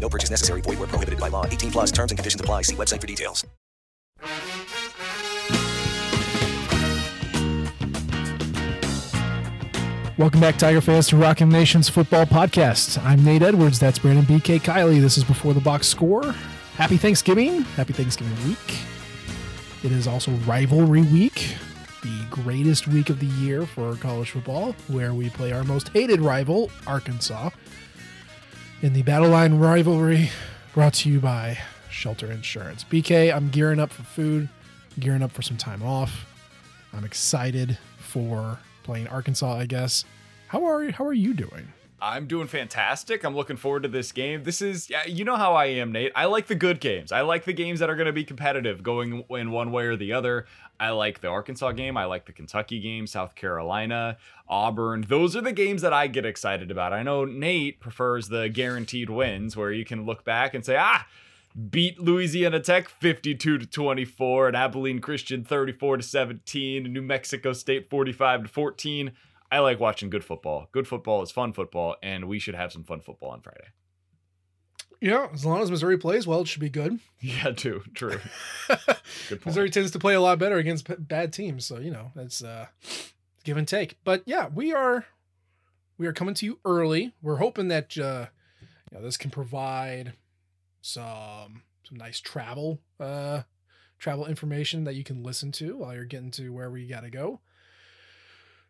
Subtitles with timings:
[0.00, 0.62] No purchase necessary.
[0.62, 1.44] Void where prohibited by law.
[1.44, 2.62] 18 plus terms and conditions apply.
[2.62, 3.46] See website for details.
[10.18, 13.02] Welcome back, Tiger fans, to Rock M Nation's football podcast.
[13.02, 13.78] I'm Nate Edwards.
[13.78, 15.00] That's Brandon BK Kiley.
[15.00, 16.34] This is Before the Box Score.
[16.74, 17.62] Happy Thanksgiving.
[17.62, 18.78] Happy Thanksgiving week.
[19.82, 21.56] It is also rivalry week,
[22.02, 26.20] the greatest week of the year for college football, where we play our most hated
[26.20, 27.48] rival, Arkansas,
[28.82, 30.30] in the Battle Line rivalry
[30.72, 31.58] brought to you by
[31.90, 32.82] Shelter Insurance.
[32.84, 34.48] BK, I'm gearing up for food,
[34.98, 36.24] gearing up for some time off.
[36.94, 40.04] I'm excited for playing Arkansas, I guess.
[40.48, 41.72] How are you, how are you doing?
[42.00, 43.22] I'm doing fantastic.
[43.24, 44.44] I'm looking forward to this game.
[44.44, 46.12] This is, you know how I am, Nate.
[46.16, 47.12] I like the good games.
[47.12, 49.96] I like the games that are going to be competitive, going in one way or
[49.96, 50.46] the other.
[50.80, 51.98] I like the Arkansas game.
[51.98, 54.16] I like the Kentucky game, South Carolina,
[54.48, 55.04] Auburn.
[55.06, 56.94] Those are the games that I get excited about.
[56.94, 61.06] I know Nate prefers the guaranteed wins where you can look back and say, ah,
[61.70, 67.52] beat Louisiana Tech 52 to 24 and Abilene Christian 34 to 17 and New Mexico
[67.52, 69.12] State 45 to 14.
[69.52, 70.68] I like watching good football.
[70.72, 73.66] Good football is fun football, and we should have some fun football on Friday.
[75.00, 77.00] Yeah, as long as Missouri plays well, it should be good.
[77.22, 78.18] Yeah, too true.
[79.44, 82.42] Missouri tends to play a lot better against p- bad teams, so you know it's
[82.42, 82.66] uh,
[83.44, 83.98] give and take.
[84.04, 85.04] But yeah, we are
[85.98, 87.12] we are coming to you early.
[87.20, 88.26] We're hoping that uh,
[88.90, 90.14] you know this can provide
[90.80, 93.42] some some nice travel uh,
[93.98, 97.10] travel information that you can listen to while you're getting to wherever you got to
[97.10, 97.40] go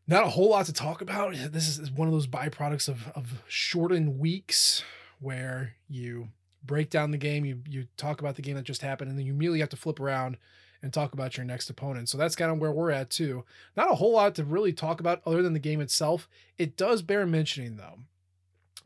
[0.09, 1.35] not a whole lot to talk about.
[1.53, 4.83] This is one of those byproducts of, of shortened weeks
[5.21, 6.29] where you
[6.65, 9.27] break down the game, you you talk about the game that just happened, and then
[9.27, 10.37] you immediately have to flip around
[10.83, 12.09] and talk about your next opponent.
[12.09, 13.45] So that's kind of where we're at too.
[13.77, 16.29] Not a whole lot to really talk about other than the game itself.
[16.59, 17.99] It does bear mentioning though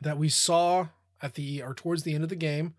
[0.00, 0.88] that we saw
[1.22, 2.74] at the or towards the end of the game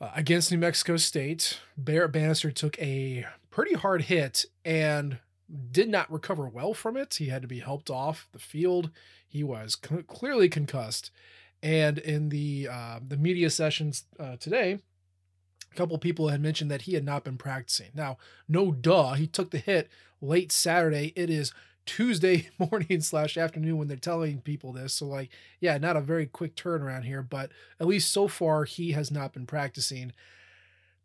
[0.00, 5.18] uh, against New Mexico State, Barrett Bannister took a pretty hard hit and
[5.70, 7.14] did not recover well from it.
[7.14, 8.90] He had to be helped off the field.
[9.26, 11.10] He was clearly concussed.
[11.62, 14.78] And in the uh, the media sessions uh, today,
[15.72, 17.90] a couple people had mentioned that he had not been practicing.
[17.94, 18.18] Now,
[18.48, 19.88] no duh, he took the hit
[20.20, 21.12] late Saturday.
[21.16, 21.52] It is
[21.88, 24.94] Tuesday morning slash afternoon when they're telling people this.
[24.94, 27.50] So, like, yeah, not a very quick turnaround here, but
[27.80, 30.12] at least so far he has not been practicing.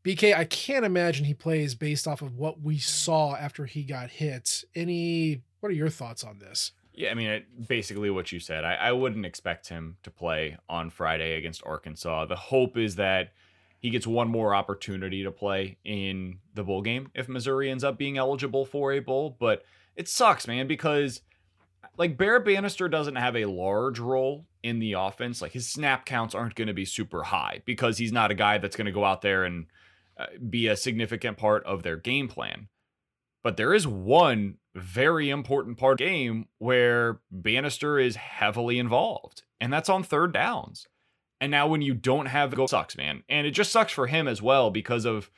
[0.04, 4.10] BK, I can't imagine he plays based off of what we saw after he got
[4.10, 4.66] hit.
[4.76, 6.74] Any, what are your thoughts on this?
[6.94, 8.64] Yeah, I mean, it, basically what you said.
[8.64, 12.26] I, I wouldn't expect him to play on Friday against Arkansas.
[12.26, 13.34] The hope is that
[13.80, 17.98] he gets one more opportunity to play in the bowl game if Missouri ends up
[17.98, 19.36] being eligible for a bowl.
[19.40, 19.64] But
[19.96, 21.22] it sucks, man, because
[21.98, 25.42] like Barrett Bannister doesn't have a large role in the offense.
[25.42, 28.58] Like his snap counts aren't going to be super high because he's not a guy
[28.58, 29.66] that's going to go out there and
[30.18, 32.68] uh, be a significant part of their game plan.
[33.44, 39.44] But there is one very important part of the game where Bannister is heavily involved,
[39.60, 40.88] and that's on third downs.
[41.40, 43.24] And now when you don't have the goal, sucks, man.
[43.28, 45.30] And it just sucks for him as well because of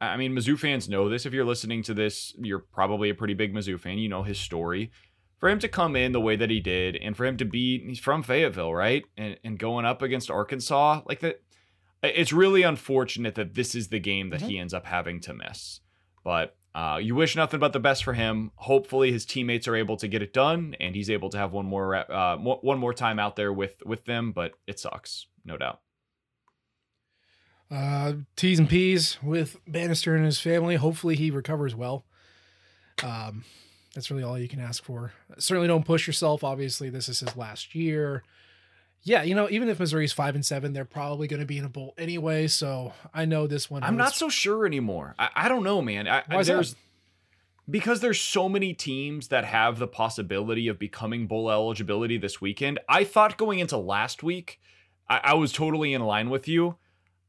[0.00, 1.26] I mean, Mizzou fans know this.
[1.26, 3.98] If you're listening to this, you're probably a pretty big Mizzou fan.
[3.98, 4.90] You know his story.
[5.38, 7.86] For him to come in the way that he did, and for him to be,
[7.86, 9.04] he's from Fayetteville, right?
[9.16, 11.42] And, and going up against Arkansas, like that,
[12.02, 14.48] it's really unfortunate that this is the game that mm-hmm.
[14.48, 15.80] he ends up having to miss.
[16.24, 18.52] But uh, you wish nothing but the best for him.
[18.56, 21.66] Hopefully, his teammates are able to get it done, and he's able to have one
[21.66, 24.32] more uh, one more time out there with with them.
[24.32, 25.80] But it sucks, no doubt.
[27.70, 30.76] Uh, T's and P's with Bannister and his family.
[30.76, 32.04] Hopefully, he recovers well.
[33.02, 33.44] Um,
[33.94, 35.12] that's really all you can ask for.
[35.38, 36.44] Certainly, don't push yourself.
[36.44, 38.22] Obviously, this is his last year
[39.02, 41.64] yeah, you know, even if Missouri's five and seven, they're probably going to be in
[41.64, 42.46] a bowl anyway.
[42.46, 43.82] So I know this one.
[43.82, 45.14] I'm not so sure anymore.
[45.18, 46.06] I, I don't know, man.
[46.06, 46.80] I, Why there's that?
[47.70, 52.78] because there's so many teams that have the possibility of becoming bowl eligibility this weekend.
[52.88, 54.60] I thought going into last week,
[55.08, 56.76] I, I was totally in line with you.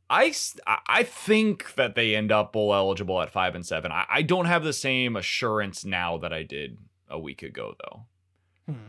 [0.10, 0.34] I,
[0.68, 3.94] I think that they end up bowl eligible at five and seven.
[3.94, 6.80] I, I don't have the same assurance now that I did
[7.10, 8.06] a week ago, though.
[8.74, 8.88] Hmm.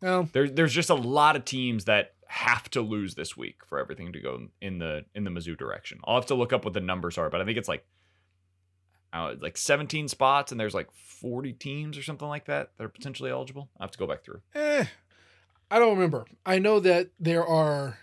[0.00, 3.78] Well, there, there's just a lot of teams that have to lose this week for
[3.78, 5.98] everything to go in the in the Mizzou direction.
[6.04, 7.84] I'll have to look up what the numbers are, but I think it's like
[9.12, 12.90] uh, like 17 spots, and there's like 40 teams or something like that that are
[12.90, 13.70] potentially eligible.
[13.80, 14.42] I have to go back through.
[14.54, 14.84] Eh,
[15.70, 16.26] I don't remember.
[16.44, 17.98] I know that there are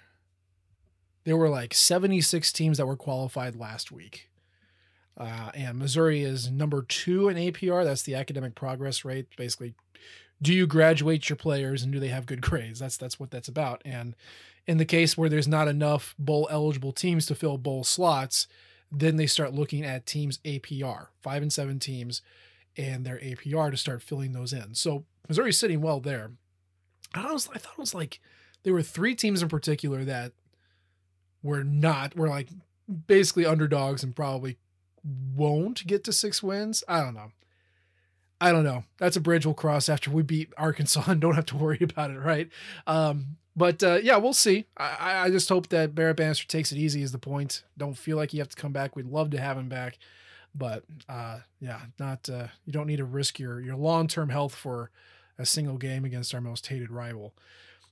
[1.24, 4.30] there were like 76 teams that were qualified last week.
[5.18, 7.86] Uh, and Missouri is number two in APR.
[7.86, 9.76] That's the academic progress rate, basically
[10.46, 12.80] do you graduate your players and do they have good grades?
[12.80, 13.82] That's that's what that's about.
[13.84, 14.16] And
[14.68, 18.48] in the case where there's not enough bowl eligible teams to fill bowl slots,
[18.92, 22.22] then they start looking at teams APR, five and seven teams,
[22.78, 24.76] and their APR to start filling those in.
[24.76, 26.32] So Missouri's sitting well there.
[27.14, 28.20] I, was, I thought it was like
[28.64, 30.34] there were three teams in particular that
[31.42, 32.50] were not were like
[33.08, 34.58] basically underdogs and probably
[35.04, 36.84] won't get to six wins.
[36.88, 37.32] I don't know.
[38.46, 38.84] I don't know.
[39.00, 42.12] That's a bridge we'll cross after we beat Arkansas and don't have to worry about
[42.12, 42.48] it, right?
[42.86, 44.68] Um, but uh, yeah, we'll see.
[44.78, 47.02] I, I just hope that Barrett Bannister takes it easy.
[47.02, 47.64] Is the point?
[47.76, 48.96] Don't feel like you have to come back.
[48.96, 49.98] We'd love to have him back,
[50.54, 52.30] but uh, yeah, not.
[52.30, 54.92] Uh, you don't need to risk your your long term health for
[55.40, 57.34] a single game against our most hated rival.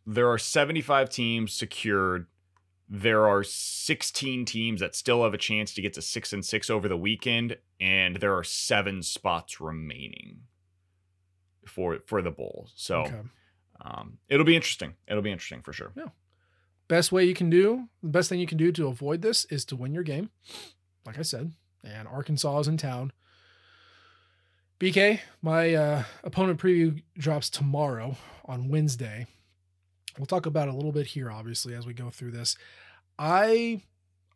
[0.05, 2.27] There are 75 teams secured
[2.89, 6.69] there are 16 teams that still have a chance to get to six and six
[6.69, 10.41] over the weekend, and there are seven spots remaining
[11.65, 12.67] for for the bowl.
[12.75, 13.21] So okay.
[13.81, 14.93] um, it'll be interesting.
[15.07, 15.91] It'll be interesting for sure.
[15.95, 16.09] Yeah.
[16.87, 19.63] Best way you can do, the best thing you can do to avoid this is
[19.65, 20.29] to win your game.
[21.05, 21.53] Like I said,
[21.83, 23.13] and Arkansas is in town.
[24.79, 29.27] BK, my uh, opponent preview drops tomorrow on Wednesday.
[30.17, 32.55] We'll talk about a little bit here, obviously, as we go through this.
[33.17, 33.81] I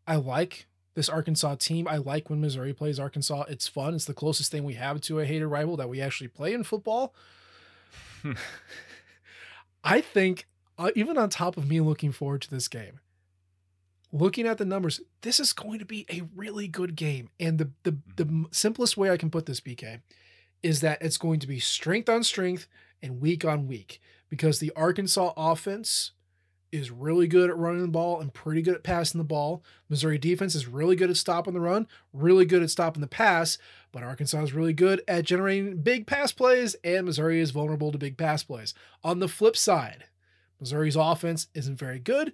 [0.07, 1.87] I like this Arkansas team.
[1.87, 3.43] I like when Missouri plays Arkansas.
[3.49, 3.93] It's fun.
[3.93, 6.63] It's the closest thing we have to a hated rival that we actually play in
[6.63, 7.13] football.
[9.83, 10.47] I think,
[10.77, 12.99] uh, even on top of me looking forward to this game,
[14.11, 17.29] looking at the numbers, this is going to be a really good game.
[17.39, 20.01] And the the the simplest way I can put this, BK,
[20.63, 22.67] is that it's going to be strength on strength
[23.03, 26.11] and week on week because the Arkansas offense
[26.71, 29.63] is really good at running the ball and pretty good at passing the ball.
[29.89, 33.57] Missouri defense is really good at stopping the run, really good at stopping the pass,
[33.91, 37.97] but Arkansas is really good at generating big pass plays, and Missouri is vulnerable to
[37.97, 38.73] big pass plays.
[39.03, 40.05] On the flip side,
[40.59, 42.33] Missouri's offense isn't very good.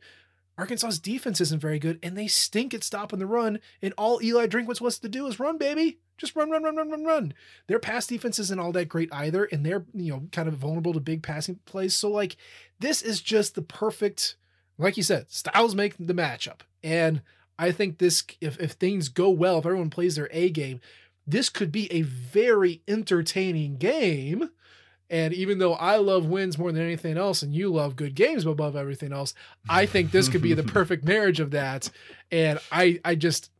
[0.57, 3.59] Arkansas's defense isn't very good, and they stink at stopping the run.
[3.81, 5.99] And all Eli Drinkwitz wants to do is run, baby.
[6.17, 7.33] Just run, run, run, run, run, run.
[7.67, 10.93] Their pass defense isn't all that great either, and they're you know kind of vulnerable
[10.93, 11.95] to big passing plays.
[11.95, 12.37] So like
[12.79, 14.35] this is just the perfect,
[14.77, 16.59] like you said, styles make the matchup.
[16.83, 17.21] And
[17.57, 20.81] I think this if if things go well, if everyone plays their A game,
[21.25, 24.49] this could be a very entertaining game.
[25.13, 28.47] And even though I love wins more than anything else, and you love good games
[28.47, 29.35] above everything else,
[29.69, 31.91] I think this could be the perfect marriage of that.
[32.31, 33.51] And I, I just,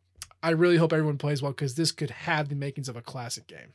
[0.42, 3.46] I really hope everyone plays well because this could have the makings of a classic
[3.46, 3.74] game.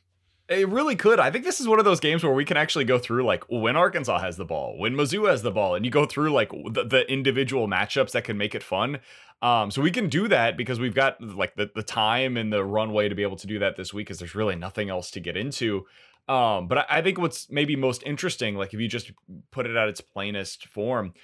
[0.48, 1.20] It really could.
[1.20, 3.44] I think this is one of those games where we can actually go through like
[3.48, 6.50] when Arkansas has the ball, when Mizzou has the ball, and you go through like
[6.50, 8.98] the, the individual matchups that can make it fun.
[9.40, 12.64] Um, so we can do that because we've got like the, the time and the
[12.64, 15.20] runway to be able to do that this week because there's really nothing else to
[15.20, 15.86] get into.
[16.28, 19.12] Um, but I, I think what's maybe most interesting, like if you just
[19.50, 21.14] put it at its plainest form,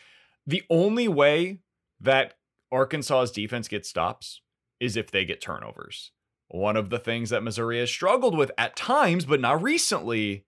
[0.47, 1.59] the only way
[2.01, 2.35] that
[2.73, 4.41] Arkansas's defense gets stops
[4.81, 6.11] is if they get turnovers.
[6.49, 10.45] one of the things that Missouri has struggled with at times, but not recently,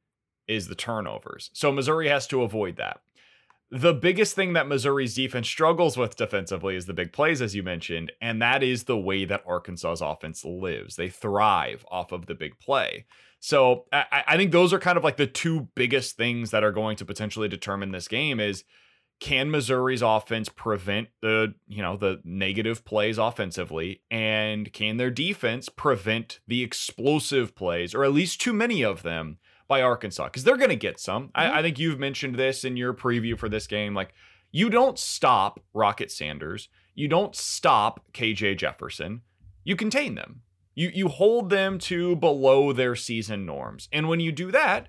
[0.46, 1.50] is the turnovers.
[1.52, 3.00] So Missouri has to avoid that.
[3.70, 7.64] The biggest thing that Missouri's defense struggles with defensively is the big plays, as you
[7.64, 10.94] mentioned, and that is the way that Arkansas's offense lives.
[10.94, 13.06] They thrive off of the big play.
[13.40, 16.72] So I, I think those are kind of like the two biggest things that are
[16.72, 18.62] going to potentially determine this game is
[19.18, 25.68] can Missouri's offense prevent the, you know, the negative plays offensively and can their defense
[25.68, 30.56] prevent the explosive plays or at least too many of them by Arkansas because they're
[30.56, 31.28] going to get some.
[31.28, 31.40] Mm-hmm.
[31.54, 33.94] I, I think you've mentioned this in your preview for this game.
[33.94, 34.12] Like,
[34.52, 39.22] you don't stop Rocket Sanders, you don't stop KJ Jefferson,
[39.64, 40.42] you contain them.
[40.74, 44.88] You you hold them to below their season norms, and when you do that,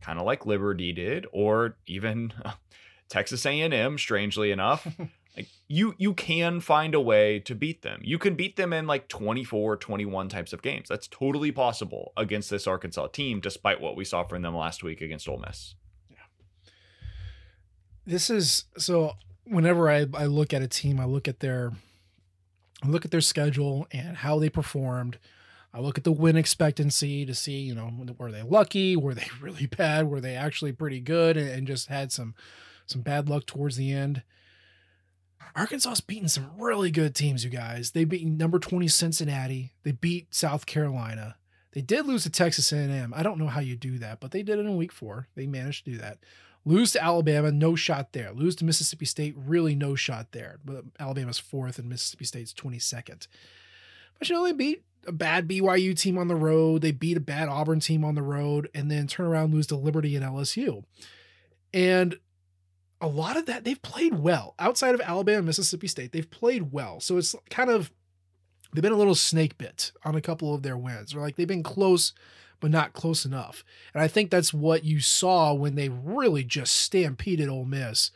[0.00, 2.32] kind of like Liberty did, or even
[3.08, 4.86] Texas A&M, strangely enough,
[5.36, 8.00] like you you can find a way to beat them.
[8.02, 10.88] You can beat them in like 24, 21 types of games.
[10.88, 15.00] That's totally possible against this Arkansas team, despite what we saw from them last week
[15.00, 15.74] against Ole Miss.
[16.10, 16.16] Yeah.
[18.06, 19.12] This is so
[19.44, 21.72] whenever I, I look at a team, I look at their
[22.82, 25.18] I look at their schedule and how they performed.
[25.72, 28.96] I look at the win expectancy to see, you know, were they lucky?
[28.96, 30.08] Were they really bad?
[30.08, 32.34] Were they actually pretty good and, and just had some
[32.86, 34.22] some bad luck towards the end?
[35.56, 37.92] Arkansas's beaten some really good teams, you guys.
[37.92, 39.72] They beat number 20 Cincinnati.
[39.82, 41.36] They beat South Carolina.
[41.72, 43.12] They did lose to Texas A&M.
[43.14, 45.28] I don't know how you do that, but they did it in week 4.
[45.34, 46.18] They managed to do that.
[46.64, 48.32] Lose to Alabama, no shot there.
[48.32, 50.58] Lose to Mississippi State, really no shot there.
[50.64, 53.26] But Alabama's fourth and Mississippi State's 22nd.
[54.18, 56.82] But you know, they beat a bad BYU team on the road.
[56.82, 59.76] They beat a bad Auburn team on the road and then turn around lose to
[59.76, 60.84] Liberty and LSU.
[61.72, 62.18] And
[63.00, 66.12] a lot of that they've played well outside of Alabama, Mississippi State.
[66.12, 67.00] They've played well.
[67.00, 67.92] So it's kind of
[68.72, 71.14] they've been a little snake bit on a couple of their wins.
[71.14, 72.12] Or like they've been close,
[72.60, 73.64] but not close enough.
[73.94, 78.10] And I think that's what you saw when they really just stampeded Ole Miss,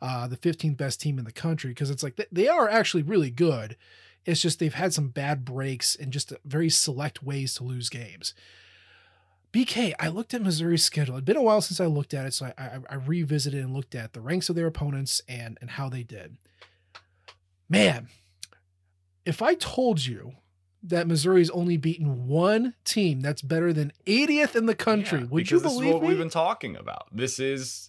[0.00, 3.30] uh, the 15th best team in the country, because it's like they are actually really
[3.30, 3.76] good.
[4.24, 8.34] It's just they've had some bad breaks and just very select ways to lose games.
[9.52, 11.14] BK, I looked at Missouri's schedule.
[11.14, 13.74] It'd been a while since I looked at it, so I, I, I revisited and
[13.74, 16.36] looked at the ranks of their opponents and and how they did.
[17.68, 18.08] Man,
[19.24, 20.32] if I told you
[20.82, 25.50] that Missouri's only beaten one team that's better than 80th in the country, yeah, would
[25.50, 26.08] you believe this is what me?
[26.08, 27.06] we've been talking about.
[27.12, 27.88] This is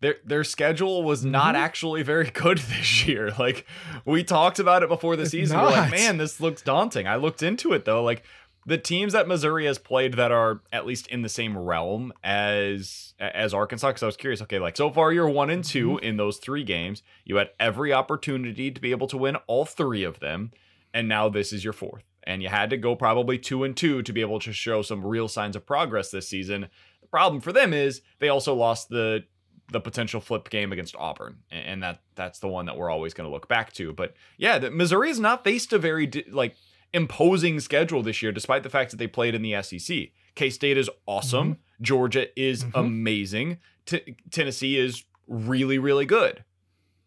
[0.00, 1.64] their their schedule was not mm-hmm.
[1.64, 3.32] actually very good this year.
[3.38, 3.66] Like
[4.04, 5.58] we talked about it before the it's season.
[5.58, 7.06] We're like, man, this looks daunting.
[7.06, 8.02] I looked into it though.
[8.02, 8.24] Like
[8.66, 13.14] the teams that Missouri has played that are at least in the same realm as
[13.18, 13.88] as Arkansas.
[13.88, 14.42] Because I was curious.
[14.42, 16.04] Okay, like so far you're one and 2 mm-hmm.
[16.04, 17.02] in those three games.
[17.24, 20.52] You had every opportunity to be able to win all three of them,
[20.92, 22.04] and now this is your fourth.
[22.24, 25.04] And you had to go probably two and two to be able to show some
[25.04, 26.68] real signs of progress this season.
[27.00, 29.24] The problem for them is they also lost the
[29.72, 33.28] the potential flip game against Auburn, and that that's the one that we're always going
[33.28, 33.92] to look back to.
[33.92, 36.56] But yeah, the, Missouri has not faced a very like
[36.92, 40.08] imposing schedule this year, despite the fact that they played in the SEC.
[40.34, 41.54] K State is awesome.
[41.54, 41.84] Mm-hmm.
[41.84, 42.78] Georgia is mm-hmm.
[42.78, 43.58] amazing.
[43.86, 46.44] T- Tennessee is really, really good.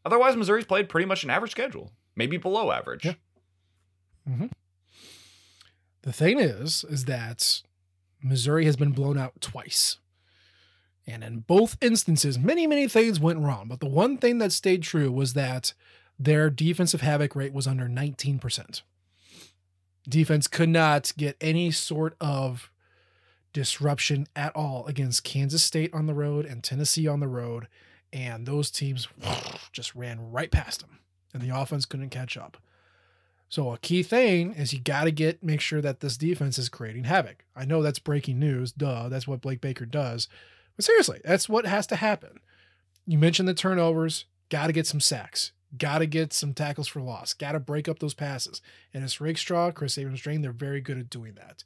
[0.06, 3.06] Otherwise, Missouri's played pretty much an average schedule, maybe below average.
[3.06, 3.13] Yeah.
[4.30, 4.48] Mm-hmm.
[6.02, 7.62] The thing is, is that
[8.22, 9.98] Missouri has been blown out twice.
[11.06, 13.68] And in both instances, many, many things went wrong.
[13.68, 15.74] But the one thing that stayed true was that
[16.18, 18.82] their defensive havoc rate was under 19%
[20.08, 22.72] defense could not get any sort of
[23.54, 27.68] disruption at all against Kansas State on the road and Tennessee on the road.
[28.12, 29.08] And those teams
[29.72, 31.00] just ran right past them,
[31.34, 32.58] and the offense couldn't catch up.
[33.50, 36.70] So a key thing is you got to get make sure that this defense is
[36.70, 37.46] creating havoc.
[37.56, 39.10] I know that's breaking news, duh.
[39.10, 40.28] That's what Blake Baker does,
[40.76, 42.40] but seriously, that's what has to happen.
[43.06, 44.26] You mentioned the turnovers.
[44.50, 45.52] Got to get some sacks.
[45.77, 47.34] Got to get some tackles for loss.
[47.34, 48.62] Got to break up those passes.
[48.94, 50.42] And it's Rick Rakestraw, Chris Abrams-Draine.
[50.42, 51.63] They're very good at doing that.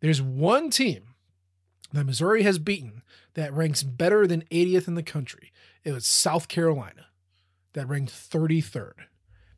[0.00, 1.14] There's one team
[1.92, 3.02] that Missouri has beaten
[3.34, 5.52] that ranks better than 80th in the country.
[5.84, 7.06] It was South Carolina
[7.72, 8.92] that ranked 33rd.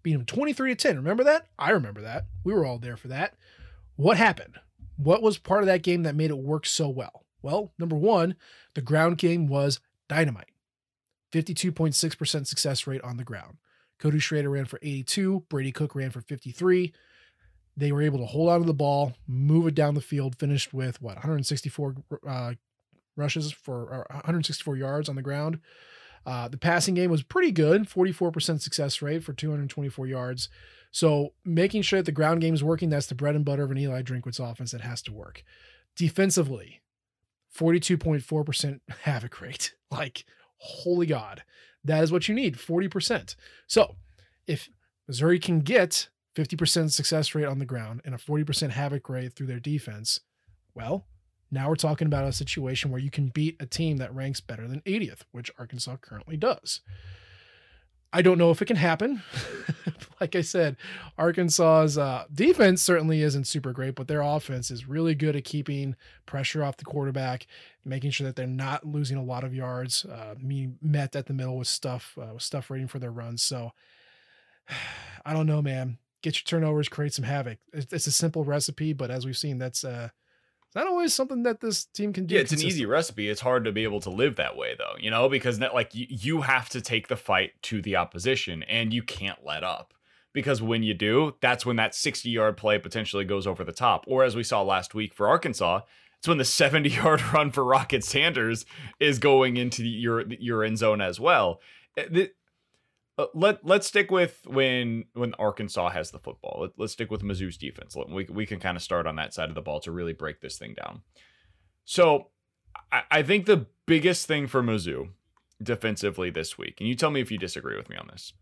[0.03, 0.97] Beat them 23 to 10.
[0.97, 1.49] Remember that?
[1.59, 2.27] I remember that.
[2.45, 3.35] We were all there for that.
[3.97, 4.55] What happened?
[4.97, 7.25] What was part of that game that made it work so well?
[7.43, 8.37] Well, number one,
[8.75, 10.53] the ground game was dynamite.
[11.33, 13.59] 52.6% success rate on the ground.
[14.01, 15.45] Cody Schrader ran for 82.
[15.49, 16.93] Brady Cook ran for 53.
[17.77, 20.75] They were able to hold on to the ball, move it down the field, finished
[20.75, 21.95] with what 164
[22.27, 22.55] uh,
[23.17, 25.61] rushes for 164 yards on the ground.
[26.27, 30.49] Uh, the passing game was pretty good, 44% success rate for 224 yards.
[30.91, 33.71] So making sure that the ground game is working, that's the bread and butter of
[33.71, 35.45] an Eli Drinkwitz offense that has to work.
[35.97, 36.81] Defensively,
[37.57, 39.75] 42.4% havoc rate.
[39.91, 40.25] Like,
[40.59, 41.43] holy God,
[41.85, 43.35] that is what you need 40%.
[43.67, 43.97] So
[44.47, 44.69] if
[45.09, 49.47] Missouri can get 50% success rate on the ground and a 40% havoc rate through
[49.47, 50.21] their defense,
[50.75, 51.07] well,
[51.51, 54.69] now we're talking about a situation where you can beat a team that ranks better
[54.69, 56.81] than 80th, which Arkansas currently does.
[58.13, 59.23] I don't know if it can happen.
[60.21, 60.77] like I said,
[61.17, 65.97] Arkansas's uh, defense certainly isn't super great, but their offense is really good at keeping
[66.27, 67.47] pressure off the quarterback,
[67.85, 70.05] making sure that they're not losing a lot of yards.
[70.05, 73.43] Uh, me met at the middle with stuff, uh, with stuff waiting for their runs.
[73.43, 73.73] So
[75.25, 75.99] I don't know, man.
[76.23, 77.59] Get your turnovers, create some havoc.
[77.73, 80.11] It's, it's a simple recipe, but as we've seen, that's uh,
[80.71, 82.37] it's not always something that this team can do.
[82.37, 83.29] Yeah, it's an easy recipe.
[83.29, 85.97] It's hard to be able to live that way, though, you know, because that, like
[85.97, 89.95] you, you have to take the fight to the opposition and you can't let up.
[90.33, 94.05] Because when you do, that's when that 60 yard play potentially goes over the top.
[94.07, 95.81] Or as we saw last week for Arkansas,
[96.19, 98.65] it's when the 70 yard run for Rocket Sanders
[99.01, 101.61] is going into your your end zone as well.
[101.97, 102.27] Eh,
[103.21, 106.71] Uh, let let's stick with when when Arkansas has the football.
[106.79, 107.95] Let, us stick with Mizzou's defense.
[108.09, 110.41] We we can kind of start on that side of the ball to really break
[110.41, 111.03] this thing down.
[111.85, 112.29] So
[112.91, 115.11] I, I think the biggest thing for Mizzou
[115.63, 118.33] defensively this week, and you tell me if you disagree with me on this.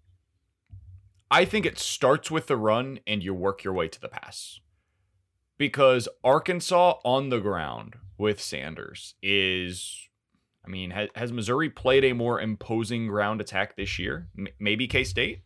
[1.31, 4.61] I think it starts with the run and you work your way to the pass.
[5.59, 10.08] Because Arkansas on the ground with Sanders is
[10.69, 14.29] I mean, has, has Missouri played a more imposing ground attack this year?
[14.39, 15.41] M- maybe K State.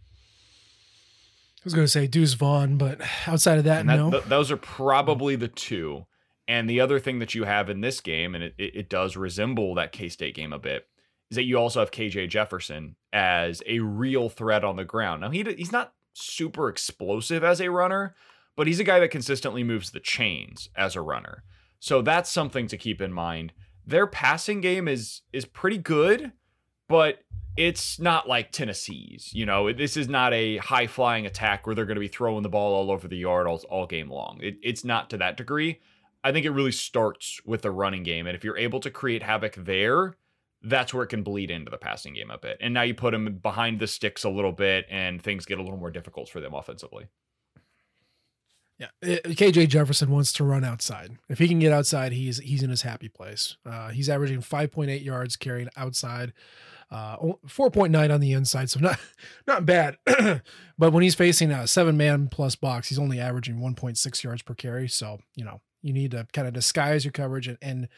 [1.59, 4.11] I was going to say Deuce Vaughn, but outside of that, that no.
[4.11, 6.07] Th- those are probably the two.
[6.49, 9.17] And the other thing that you have in this game, and it, it, it does
[9.17, 10.89] resemble that K State game a bit,
[11.31, 15.21] is that you also have KJ Jefferson as a real threat on the ground.
[15.21, 18.17] Now, he he's not super explosive as a runner,
[18.57, 21.45] but he's a guy that consistently moves the chains as a runner.
[21.79, 23.53] So that's something to keep in mind
[23.87, 26.33] their passing game is is pretty good,
[26.89, 27.21] but
[27.57, 29.31] it's not like Tennessee's.
[29.35, 32.43] You know, this is not a high flying attack where they're going to be throwing
[32.43, 34.39] the ball all over the yard all, all game long.
[34.43, 35.81] It, it's not to that degree.
[36.25, 38.27] I think it really starts with the running game.
[38.27, 40.17] And if you're able to create havoc there,
[40.63, 42.57] that's where it can bleed into the passing game a bit.
[42.61, 45.63] And now you put them behind the sticks a little bit and things get a
[45.63, 47.09] little more difficult for them offensively.
[48.83, 51.17] Yeah, KJ Jefferson wants to run outside.
[51.29, 53.57] If he can get outside, he's he's in his happy place.
[53.65, 56.33] Uh, he's averaging 5.8 yards carrying outside,
[56.91, 58.99] uh, 4.9 on the inside, so not
[59.47, 59.99] not bad.
[60.79, 64.55] but when he's facing a seven man plus box, he's only averaging 1.6 yards per
[64.55, 64.89] carry.
[64.89, 67.89] So you know you need to kind of disguise your coverage and, and,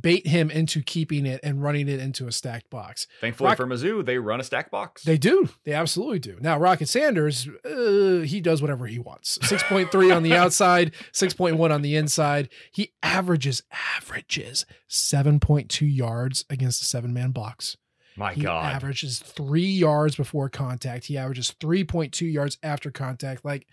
[0.00, 3.08] bait him into keeping it and running it into a stacked box.
[3.20, 5.02] Thankfully Rock- for Mizzou, they run a stacked box.
[5.02, 5.48] They do.
[5.64, 6.38] They absolutely do.
[6.40, 9.38] Now, Rocket Sanders, uh, he does whatever he wants.
[9.38, 12.50] 6.3 on the outside, 6.1 on the inside.
[12.70, 13.64] He averages,
[13.96, 17.76] averages 7.2 yards against a seven man box.
[18.16, 18.36] My God.
[18.36, 18.72] he God.
[18.72, 21.06] averages three yards before contact.
[21.06, 23.44] He averages 3.2 yards after contact.
[23.44, 23.66] Like,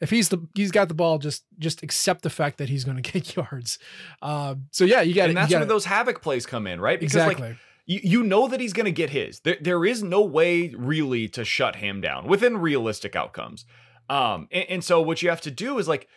[0.00, 2.96] if he's the he's got the ball, just just accept the fact that he's going
[3.02, 3.78] to get yards.
[4.20, 5.28] Uh, so yeah, you got.
[5.28, 6.98] And that's gotta, where those havoc plays come in, right?
[6.98, 7.48] Because exactly.
[7.48, 7.56] like
[7.86, 9.40] you, you know that he's going to get his.
[9.40, 13.64] There there is no way really to shut him down within realistic outcomes.
[14.10, 16.08] Um, and, and so what you have to do is like,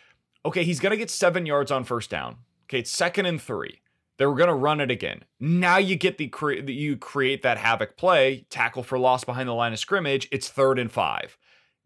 [0.44, 2.36] okay, he's going to get seven yards on first down.
[2.66, 3.80] Okay, it's second and three.
[4.18, 5.24] They're going to run it again.
[5.38, 9.54] Now you get the cre- you create that havoc play, tackle for loss behind the
[9.54, 10.28] line of scrimmage.
[10.32, 11.38] It's third and five.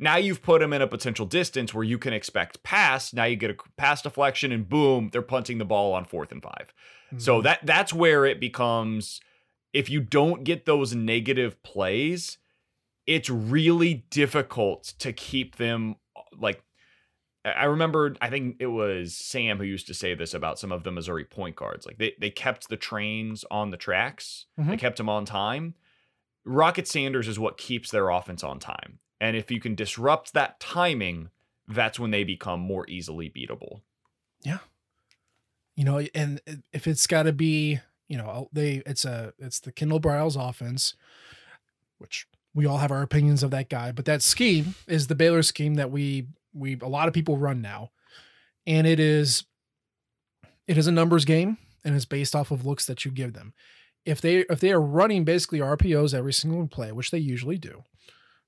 [0.02, 3.12] Now you've put them in a potential distance where you can expect pass.
[3.12, 6.42] Now you get a pass deflection and boom, they're punting the ball on fourth and
[6.42, 7.18] 5 mm-hmm.
[7.18, 9.20] So that that's where it becomes
[9.72, 12.38] if you don't get those negative plays,
[13.06, 15.94] it's really difficult to keep them
[16.36, 16.62] like
[17.44, 20.82] I remember I think it was Sam who used to say this about some of
[20.82, 21.86] the Missouri point guards.
[21.86, 24.46] Like they they kept the trains on the tracks.
[24.58, 24.70] Mm-hmm.
[24.70, 25.74] They kept them on time.
[26.44, 28.98] Rocket Sanders is what keeps their offense on time.
[29.22, 31.30] And if you can disrupt that timing,
[31.68, 33.82] that's when they become more easily beatable.
[34.42, 34.58] Yeah.
[35.76, 36.40] You know, and
[36.72, 40.96] if it's got to be, you know, they it's a it's the Kendal Briles offense,
[41.98, 45.44] which we all have our opinions of that guy, but that scheme is the Baylor
[45.44, 47.92] scheme that we we a lot of people run now.
[48.66, 49.44] And it is
[50.66, 53.54] it is a numbers game and it's based off of looks that you give them.
[54.04, 57.84] If they if they are running basically RPOs every single play, which they usually do,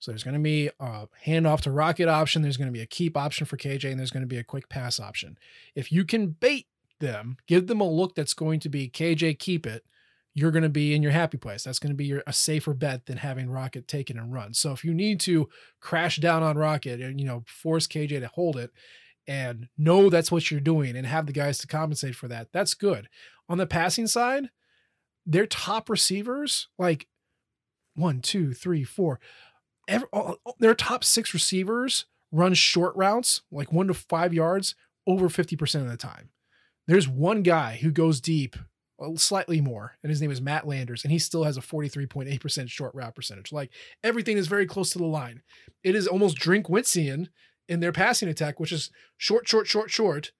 [0.04, 2.42] so there's going to be a handoff to rocket option.
[2.42, 4.44] There's going to be a keep option for KJ, and there's going to be a
[4.44, 5.38] quick pass option.
[5.74, 6.66] If you can bait
[7.00, 9.82] them, give them a look that's going to be KJ keep it,
[10.34, 11.64] you're going to be in your happy place.
[11.64, 14.52] That's going to be your, a safer bet than having Rocket take it and run.
[14.52, 15.48] So if you need to
[15.80, 18.72] crash down on Rocket and you know force KJ to hold it
[19.26, 22.74] and know that's what you're doing and have the guys to compensate for that, that's
[22.74, 23.08] good.
[23.48, 24.50] On the passing side,
[25.24, 27.06] their top receivers like
[27.94, 29.18] one, two, three, four,
[29.88, 34.74] every, all, their top six receivers run short routes like one to five yards
[35.06, 36.30] over 50% of the time.
[36.86, 38.56] There's one guy who goes deep
[39.00, 42.68] uh, slightly more, and his name is Matt Landers, and he still has a 43.8%
[42.68, 43.52] short route percentage.
[43.52, 43.70] Like
[44.02, 45.42] everything is very close to the line.
[45.82, 47.28] It is almost drink Drinkwitzian
[47.68, 50.32] in their passing attack, which is short, short, short, short.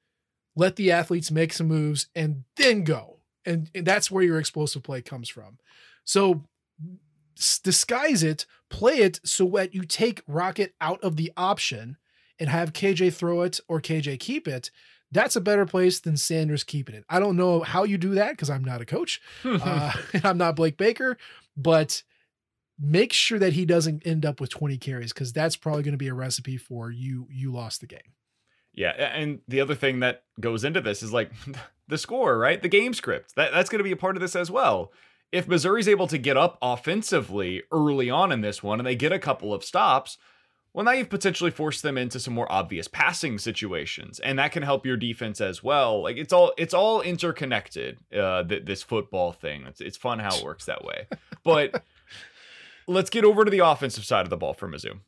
[0.57, 3.19] Let the athletes make some moves and then go.
[3.45, 5.59] And, and that's where your explosive play comes from.
[6.05, 6.45] So
[7.63, 11.97] disguise it, play it so that you take Rocket out of the option
[12.39, 14.71] and have KJ throw it or KJ keep it
[15.15, 17.05] that's a better place than Sanders keeping it.
[17.09, 19.23] I don't know how you do that because I'm not a coach.
[19.45, 19.93] uh,
[20.25, 21.17] I'm not Blake Baker,
[21.57, 22.03] but
[22.79, 25.99] make sure that he doesn't end up with 20 carries because that's probably going to
[25.99, 27.29] be a recipe for you.
[27.31, 28.01] You lost the game.
[28.73, 31.31] Yeah, and the other thing that goes into this is like
[31.89, 32.61] the score, right?
[32.61, 33.37] The game script.
[33.37, 34.91] That that's going to be a part of this as well.
[35.35, 39.11] If Missouri's able to get up offensively early on in this one and they get
[39.11, 40.17] a couple of stops,
[40.73, 44.63] well, now you've potentially forced them into some more obvious passing situations, and that can
[44.63, 46.01] help your defense as well.
[46.05, 47.99] Like it's all it's all interconnected.
[48.17, 49.65] Uh, th- this football thing.
[49.67, 51.09] It's it's fun how it works that way.
[51.43, 51.83] But
[52.87, 55.01] let's get over to the offensive side of the ball for Mizzou,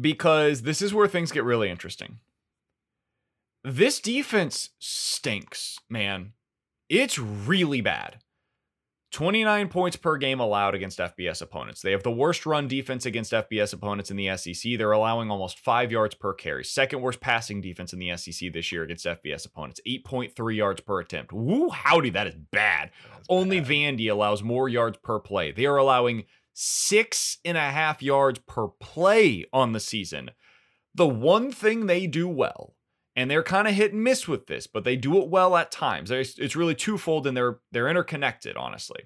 [0.00, 2.18] because this is where things get really interesting.
[3.62, 6.32] This defense stinks, man.
[6.88, 8.18] It's really bad.
[9.14, 11.80] 29 points per game allowed against FBS opponents.
[11.80, 14.76] They have the worst run defense against FBS opponents in the SEC.
[14.76, 16.64] They're allowing almost five yards per carry.
[16.64, 19.80] Second worst passing defense in the SEC this year against FBS opponents.
[19.86, 21.32] 8.3 yards per attempt.
[21.32, 22.90] Woo, howdy, that is bad.
[23.12, 23.68] That's Only bad.
[23.68, 25.52] Vandy allows more yards per play.
[25.52, 30.32] They are allowing six and a half yards per play on the season.
[30.92, 32.73] The one thing they do well
[33.16, 35.70] and they're kind of hit and miss with this, but they do it well at
[35.70, 36.10] times.
[36.10, 38.56] It's really twofold, and they're they're interconnected.
[38.56, 39.04] Honestly,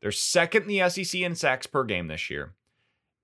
[0.00, 2.54] they're second in the SEC in sacks per game this year,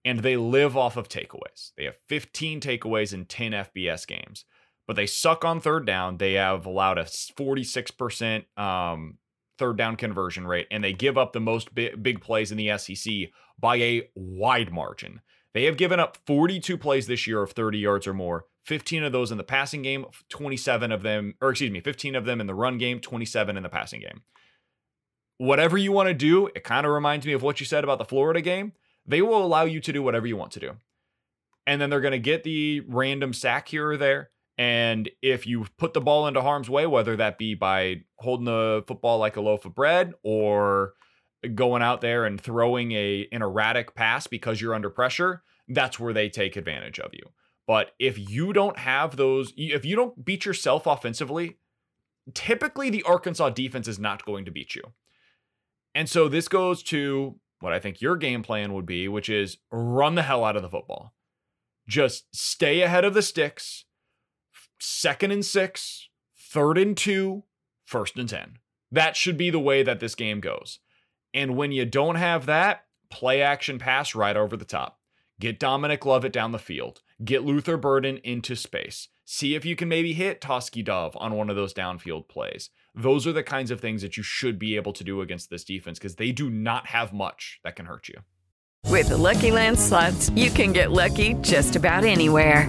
[0.05, 1.73] and they live off of takeaways.
[1.77, 4.45] They have 15 takeaways in 10 FBS games,
[4.87, 6.17] but they suck on third down.
[6.17, 9.19] They have allowed a 46% um,
[9.59, 12.79] third down conversion rate, and they give up the most big, big plays in the
[12.79, 13.13] SEC
[13.59, 15.21] by a wide margin.
[15.55, 19.13] They have given up 42 plays this year of 30 yards or more, 15 of
[19.13, 22.47] those in the passing game, 27 of them, or excuse me, 15 of them in
[22.47, 24.21] the run game, 27 in the passing game.
[25.39, 27.99] Whatever you want to do, it kind of reminds me of what you said about
[27.99, 28.73] the Florida game.
[29.07, 30.73] They will allow you to do whatever you want to do.
[31.67, 34.31] And then they're going to get the random sack here or there.
[34.59, 38.85] And if you put the ball into harm's way, whether that be by holding the
[38.87, 40.93] football like a loaf of bread or
[41.55, 46.13] going out there and throwing a an erratic pass because you're under pressure, that's where
[46.13, 47.23] they take advantage of you.
[47.69, 51.59] But if you don't have those, if you don't beat yourself offensively,
[52.33, 54.83] typically the Arkansas defense is not going to beat you.
[55.95, 59.59] And so this goes to what I think your game plan would be, which is
[59.71, 61.13] run the hell out of the football.
[61.87, 63.85] Just stay ahead of the sticks,
[64.81, 66.09] second and six,
[66.51, 67.45] third and two,
[67.85, 68.59] first and 10.
[68.91, 70.79] That should be the way that this game goes.
[71.35, 75.01] And when you don't have that, play action pass right over the top.
[75.39, 77.03] Get Dominic Lovett down the field.
[77.25, 79.09] Get Luther Burden into space.
[79.25, 82.71] See if you can maybe hit Tauskie Dove on one of those downfield plays.
[82.95, 85.65] Those are the kinds of things that you should be able to do against this
[85.65, 88.21] defense because they do not have much that can hurt you.
[88.87, 92.69] With the Lucky Land slots, you can get lucky just about anywhere.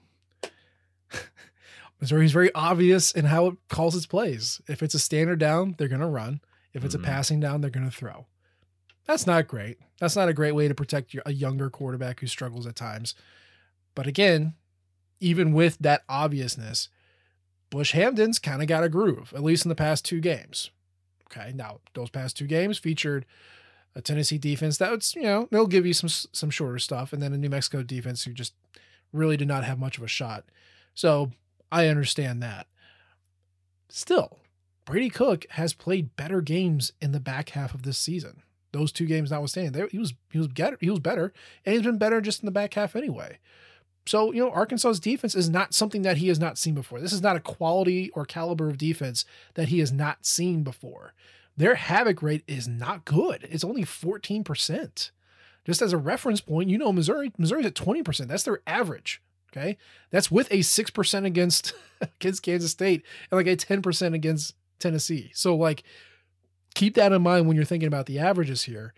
[2.01, 4.59] Missouri's very obvious in how it calls its plays.
[4.67, 6.41] If it's a standard down, they're going to run.
[6.73, 6.99] If it's Mhm.
[6.99, 8.25] a passing down, they're going to throw.
[9.05, 9.77] That's not great.
[9.99, 13.13] That's not a great way to protect your, a younger quarterback who struggles at times.
[13.93, 14.55] But again,
[15.19, 16.89] even with that obviousness,
[17.69, 20.71] Bush Hamdan's kind of got a groove, at least in the past two games.
[21.27, 23.25] Okay, now those past two games featured
[23.95, 27.21] a Tennessee defense that was, you know, they'll give you some some shorter stuff, and
[27.21, 28.53] then a New Mexico defense who just
[29.13, 30.45] really did not have much of a shot.
[30.93, 31.31] So
[31.71, 32.67] I understand that.
[33.89, 34.39] Still,
[34.85, 38.43] Brady Cook has played better games in the back half of this season.
[38.71, 41.33] Those two games notwithstanding, there he was he was better, he was better,
[41.65, 43.37] and he's been better just in the back half anyway.
[44.05, 46.99] So, you know, Arkansas's defense is not something that he has not seen before.
[46.99, 51.13] This is not a quality or caliber of defense that he has not seen before.
[51.55, 53.47] Their havoc rate is not good.
[53.51, 55.11] It's only 14%.
[55.65, 58.27] Just as a reference point, you know, Missouri, Missouri's at 20%.
[58.27, 59.21] That's their average.
[59.55, 59.77] Okay.
[60.11, 65.31] That's with a 6% against, against Kansas State and like a 10% against Tennessee.
[65.33, 65.83] So, like,
[66.73, 68.93] keep that in mind when you're thinking about the averages here.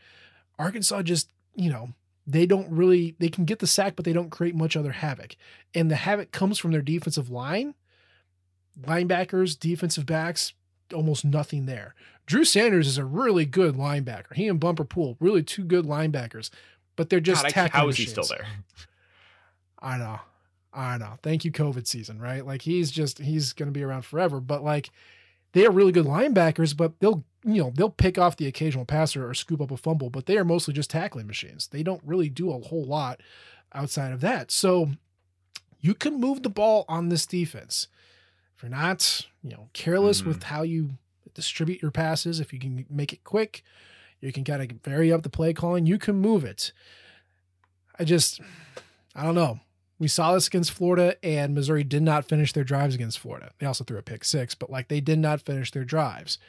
[0.59, 1.89] Arkansas just, you know,
[2.25, 5.35] they don't really they can get the sack, but they don't create much other havoc.
[5.73, 7.73] And the havoc comes from their defensive line,
[8.81, 10.53] linebackers, defensive backs,
[10.93, 11.95] almost nothing there.
[12.25, 14.33] Drew Sanders is a really good linebacker.
[14.35, 16.49] He and Bumper Pool, really two good linebackers,
[16.95, 18.45] but they're just God, I- how is he still there?
[19.79, 20.19] I know.
[20.73, 21.17] I know.
[21.21, 22.45] Thank you, COVID season, right?
[22.45, 24.39] Like he's just he's gonna be around forever.
[24.39, 24.89] But like
[25.51, 29.27] they are really good linebackers, but they'll you know, they'll pick off the occasional passer
[29.27, 31.67] or scoop up a fumble, but they are mostly just tackling machines.
[31.67, 33.21] They don't really do a whole lot
[33.73, 34.51] outside of that.
[34.51, 34.91] So
[35.81, 37.87] you can move the ball on this defense.
[38.55, 40.55] If you're not, you know, careless with mm-hmm.
[40.55, 40.91] how you
[41.33, 43.63] distribute your passes, if you can make it quick,
[44.21, 46.71] you can kind of vary up the play calling, you can move it.
[47.99, 48.39] I just,
[49.13, 49.59] I don't know.
[50.03, 53.51] We saw this against Florida, and Missouri did not finish their drives against Florida.
[53.59, 56.39] They also threw a pick six, but like they did not finish their drives.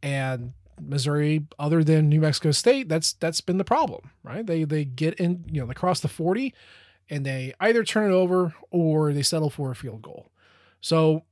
[0.00, 4.46] And Missouri, other than New Mexico State, that's that's been the problem, right?
[4.46, 6.54] They they get in, you know, they cross the 40
[7.10, 10.30] and they either turn it over or they settle for a field goal.
[10.80, 11.24] So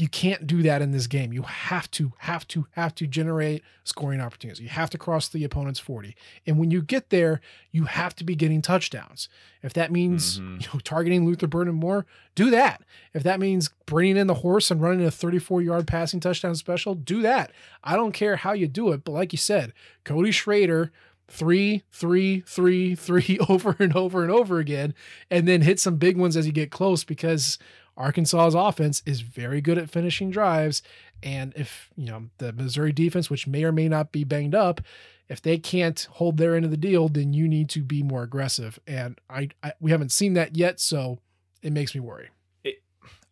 [0.00, 1.32] you can't do that in this game.
[1.32, 4.60] You have to, have to, have to generate scoring opportunities.
[4.62, 6.14] You have to cross the opponent's 40.
[6.46, 7.40] And when you get there,
[7.72, 9.28] you have to be getting touchdowns.
[9.62, 10.62] If that means Mhm.
[10.62, 12.82] you know, targeting Luther Burden more, do that.
[13.12, 16.94] If that means bringing in the horse and running a 34 yard passing touchdown special,
[16.94, 17.50] do that.
[17.82, 19.04] I don't care how you do it.
[19.04, 19.72] But like you said,
[20.04, 20.92] Cody Schrader,
[21.26, 24.94] three, three, three, three over and over and over again,
[25.30, 27.58] and then hit some big ones as you get close because
[27.98, 30.82] Arkansas's offense is very good at finishing drives.
[31.22, 34.80] And if, you know, the Missouri defense, which may or may not be banged up,
[35.28, 38.22] if they can't hold their end of the deal, then you need to be more
[38.22, 38.78] aggressive.
[38.86, 41.18] And I, I we haven't seen that yet, so
[41.60, 42.30] it makes me worry.
[42.64, 42.74] I-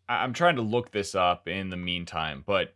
[0.08, 2.74] I'm trying to look this up in the meantime, but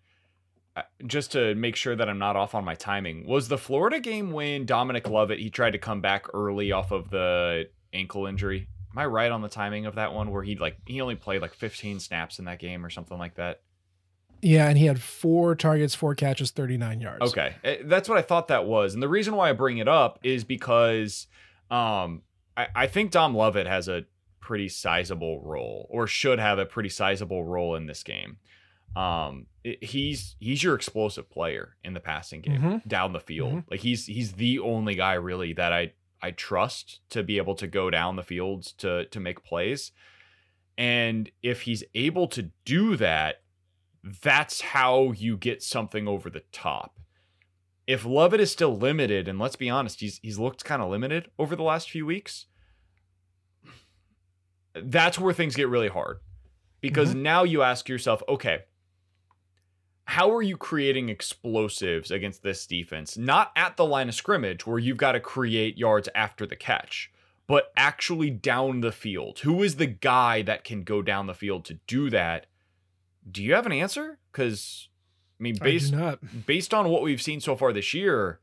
[0.76, 4.00] uh, just to make sure that I'm not off on my timing, was the Florida
[4.00, 8.68] game when Dominic Lovett he tried to come back early off of the ankle injury?
[8.92, 11.42] Am I right on the timing of that one where he like he only played
[11.42, 13.61] like 15 snaps in that game or something like that?
[14.42, 17.31] Yeah, and he had four targets, four catches, 39 yards.
[17.31, 19.87] Okay, Eh, that's what I thought that was, and the reason why I bring it
[19.88, 21.26] up is because
[21.70, 22.22] um,
[22.57, 24.07] I, I think Dom Lovett has a
[24.40, 28.38] pretty sizable role, or should have a pretty sizable role in this game.
[28.96, 32.88] Um, it- he's he's your explosive player in the passing game Mhm.
[32.88, 33.53] down the field.
[33.53, 33.64] Mhm.
[33.70, 37.66] Like he's he's the only guy really that I I trust to be able to
[37.66, 39.92] go down the fields to to make plays.
[40.76, 43.42] And if he's able to do that,
[44.02, 46.98] that's how you get something over the top.
[47.87, 51.30] If Lovett is still limited, and let's be honest, he's he's looked kind of limited
[51.38, 52.46] over the last few weeks.
[54.74, 56.20] That's where things get really hard.
[56.80, 57.22] Because mm-hmm.
[57.22, 58.61] now you ask yourself, okay,
[60.11, 63.16] how are you creating explosives against this defense?
[63.16, 67.12] Not at the line of scrimmage where you've got to create yards after the catch,
[67.46, 69.38] but actually down the field.
[69.40, 72.46] Who is the guy that can go down the field to do that?
[73.31, 74.18] Do you have an answer?
[74.33, 74.88] Because
[75.38, 76.18] I mean, I based not.
[76.44, 78.40] based on what we've seen so far this year,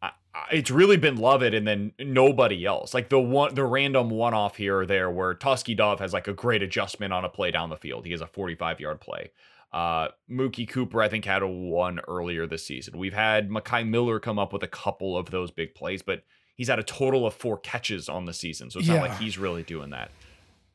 [0.00, 2.94] I, I, it's really been Lovett and then nobody else.
[2.94, 6.28] Like the one, the random one off here or there, where Tauskie Dove has like
[6.28, 8.06] a great adjustment on a play down the field.
[8.06, 9.32] He has a 45 yard play.
[9.72, 12.98] Uh, Mookie Cooper, I think, had a one earlier this season.
[12.98, 16.22] We've had Mekhi Miller come up with a couple of those big plays, but
[16.54, 18.70] he's had a total of four catches on the season.
[18.70, 20.10] So it's not like he's really doing that.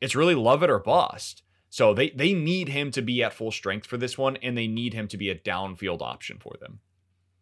[0.00, 1.42] It's really Lovett or bust.
[1.70, 4.68] So they they need him to be at full strength for this one, and they
[4.68, 6.78] need him to be a downfield option for them.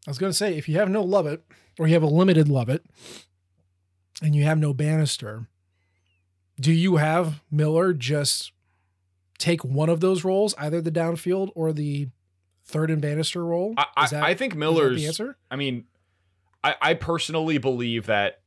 [0.06, 1.44] I was going to say, if you have no Lovett
[1.78, 2.82] or you have a limited Lovett
[4.22, 5.48] and you have no Bannister,
[6.58, 8.52] do you have Miller just
[9.42, 12.08] take one of those roles, either the downfield or the
[12.64, 13.74] third and Bannister role?
[13.76, 15.36] I, that- I think Miller's the answer.
[15.50, 15.84] I mean,
[16.62, 18.40] I, I personally believe that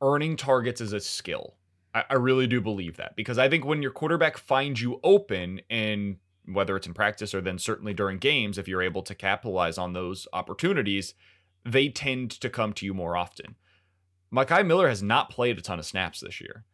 [0.00, 1.54] earning targets is a skill.
[1.94, 5.60] I, I really do believe that because I think when your quarterback finds you open
[5.70, 6.16] and
[6.46, 9.92] whether it's in practice or then certainly during games, if you're able to capitalize on
[9.92, 11.14] those opportunities,
[11.64, 13.54] they tend to come to you more often.
[14.32, 16.64] Mekhi Miller has not played a ton of snaps this year.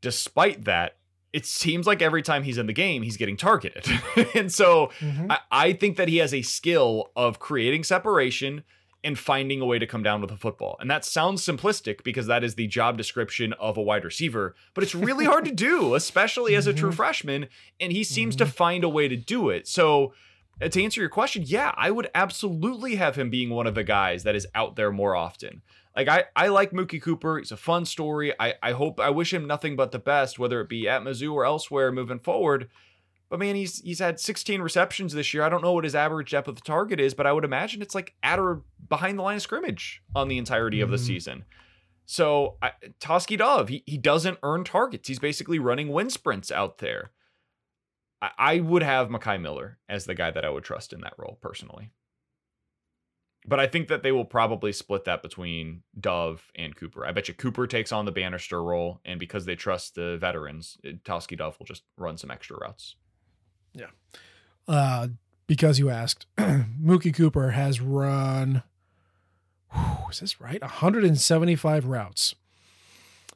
[0.00, 0.97] Despite that,
[1.38, 3.84] it seems like every time he's in the game, he's getting targeted.
[4.34, 5.26] and so Mhm.
[5.30, 8.64] I, I think that he has a skill of creating separation
[9.04, 10.76] and finding a way to come down with a football.
[10.80, 14.82] And that sounds simplistic because that is the job description of a wide receiver, but
[14.82, 17.46] it's really hard to do, especially as a true freshman.
[17.78, 19.68] And he seems to find a way to do it.
[19.68, 20.12] So,
[20.60, 23.84] uh, to answer your question, yeah, I would absolutely have him being one of the
[23.84, 25.62] guys that is out there more often.
[25.98, 27.38] Like I, I like Mookie Cooper.
[27.38, 28.32] He's a fun story.
[28.38, 31.32] I, I hope I wish him nothing but the best, whether it be at Mizzou
[31.34, 32.70] or elsewhere moving forward.
[33.28, 35.42] But man, he's he's had 16 receptions this year.
[35.42, 37.82] I don't know what his average depth of the target is, but I would imagine
[37.82, 41.06] it's like at or behind the line of scrimmage on the entirety of the Mhm.
[41.06, 41.44] season.
[42.06, 45.08] So I, Tauskie Dove, he, he doesn't earn targets.
[45.08, 47.10] He's basically running wind sprints out there.
[48.22, 51.14] I, I would have Mekhi Miller as the guy that I would trust in that
[51.18, 51.90] role personally.
[53.48, 57.06] But I think that they will probably split that between Dove and Cooper.
[57.06, 60.76] I bet you Cooper takes on the Bannister role, and because they trust the veterans,
[61.04, 62.96] Tauskie Dove will just run some extra routes.
[63.72, 63.86] Yeah.
[64.66, 65.08] Uh,
[65.46, 68.64] because you asked, Mookie Cooper has run,
[69.72, 70.60] whew, is this right?
[70.60, 72.34] 175 routes.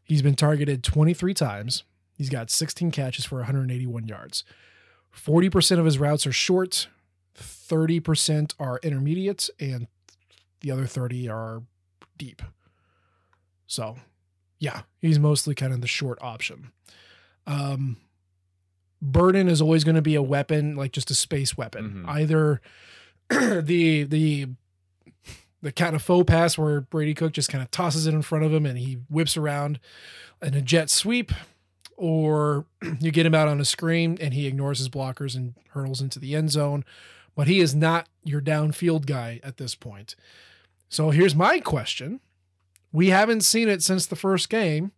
[0.05, 1.85] He's been targeted 23 times.
[2.19, 4.45] He's got 16 catches for 181 yards.
[5.17, 6.89] 40% of his routes are short,
[7.35, 9.87] 30% are intermediate, and
[10.63, 11.63] the other 30 are
[12.17, 12.43] deep.
[13.67, 13.97] So,
[14.59, 16.73] yeah, he's mostly kind of the short option.
[17.47, 17.97] Um,
[19.01, 22.05] Burden is always going to be a weapon, like just a space weapon.
[22.07, 22.09] Mhm.
[22.09, 22.61] Either
[23.63, 24.47] the the
[25.61, 28.45] the kind of faux pass where Brady Cook just kind of tosses it in front
[28.45, 29.79] of him and he whips around
[30.41, 31.33] in a jet sweep,
[31.97, 32.67] or
[33.01, 36.19] you get him out on a screen and he ignores his blockers and hurtles into
[36.19, 36.85] the end zone.
[37.35, 40.15] But he is not your downfield guy at this point.
[40.93, 42.21] So here's my question.
[42.93, 44.93] We haven't seen it since the first game.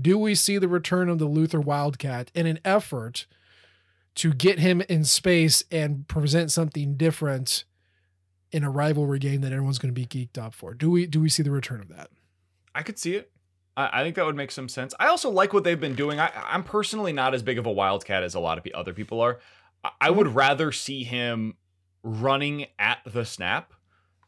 [0.00, 3.26] Do we see the return of the Luther Wildcat in an effort
[4.14, 7.64] to get him in space and present something different
[8.52, 10.72] in a rivalry game that everyone's going to be geeked up for?
[10.72, 12.10] Do we do we see the return of that?
[12.72, 13.32] I could see it.
[13.76, 14.94] I, I think that would make some sense.
[15.00, 16.20] I also like what they've been doing.
[16.20, 19.20] I, I'm personally not as big of a wildcat as a lot of other people
[19.20, 19.40] are.
[19.82, 20.38] I, I would mm-hmm.
[20.38, 21.56] rather see him
[22.04, 23.72] running at the snap.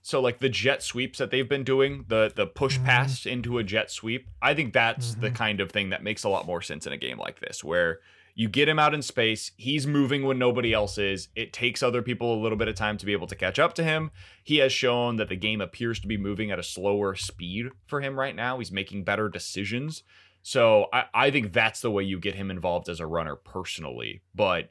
[0.03, 2.85] So like the jet sweeps that they've been doing, the the push Mhm.
[2.85, 4.29] pass into a jet sweep.
[4.41, 5.35] I think that's the Mhm.
[5.35, 8.01] kind of thing that makes a lot more sense in a game like this, where
[8.35, 11.29] you get him out in space, he's moving when nobody else is.
[11.35, 13.75] It takes other people a little bit of time to be able to catch up
[13.75, 14.11] to him.
[14.43, 18.01] He has shown that the game appears to be moving at a slower speed for
[18.01, 18.59] him right now.
[18.59, 20.03] He's making better decisions.
[20.43, 24.23] So I, I think that's the way you get him involved as a runner personally.
[24.35, 24.71] But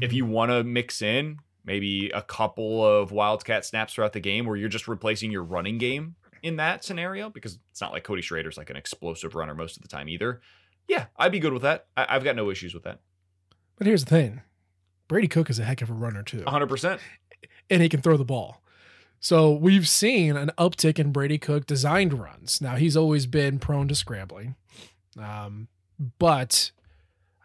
[0.00, 1.38] if you want to mix in
[1.68, 5.78] maybe a couple of wildcat snaps throughout the game where you're just replacing your running
[5.78, 9.76] game in that scenario because it's not like Cody Schrader's like an explosive runner most
[9.76, 10.40] of the time either.
[10.88, 11.86] Yeah, I'd be good with that.
[11.96, 13.00] I, I've got no issues with that.
[13.76, 14.40] But here's the thing.
[15.06, 16.40] Brady Cook is a heck of a runner too.
[16.40, 16.98] 100%.
[17.70, 18.62] and he can throw the ball.
[19.20, 22.60] So we've seen an uptick in Brady Cook designed runs.
[22.60, 24.54] Now he's always been prone to scrambling,
[25.20, 25.68] um,
[26.18, 26.70] but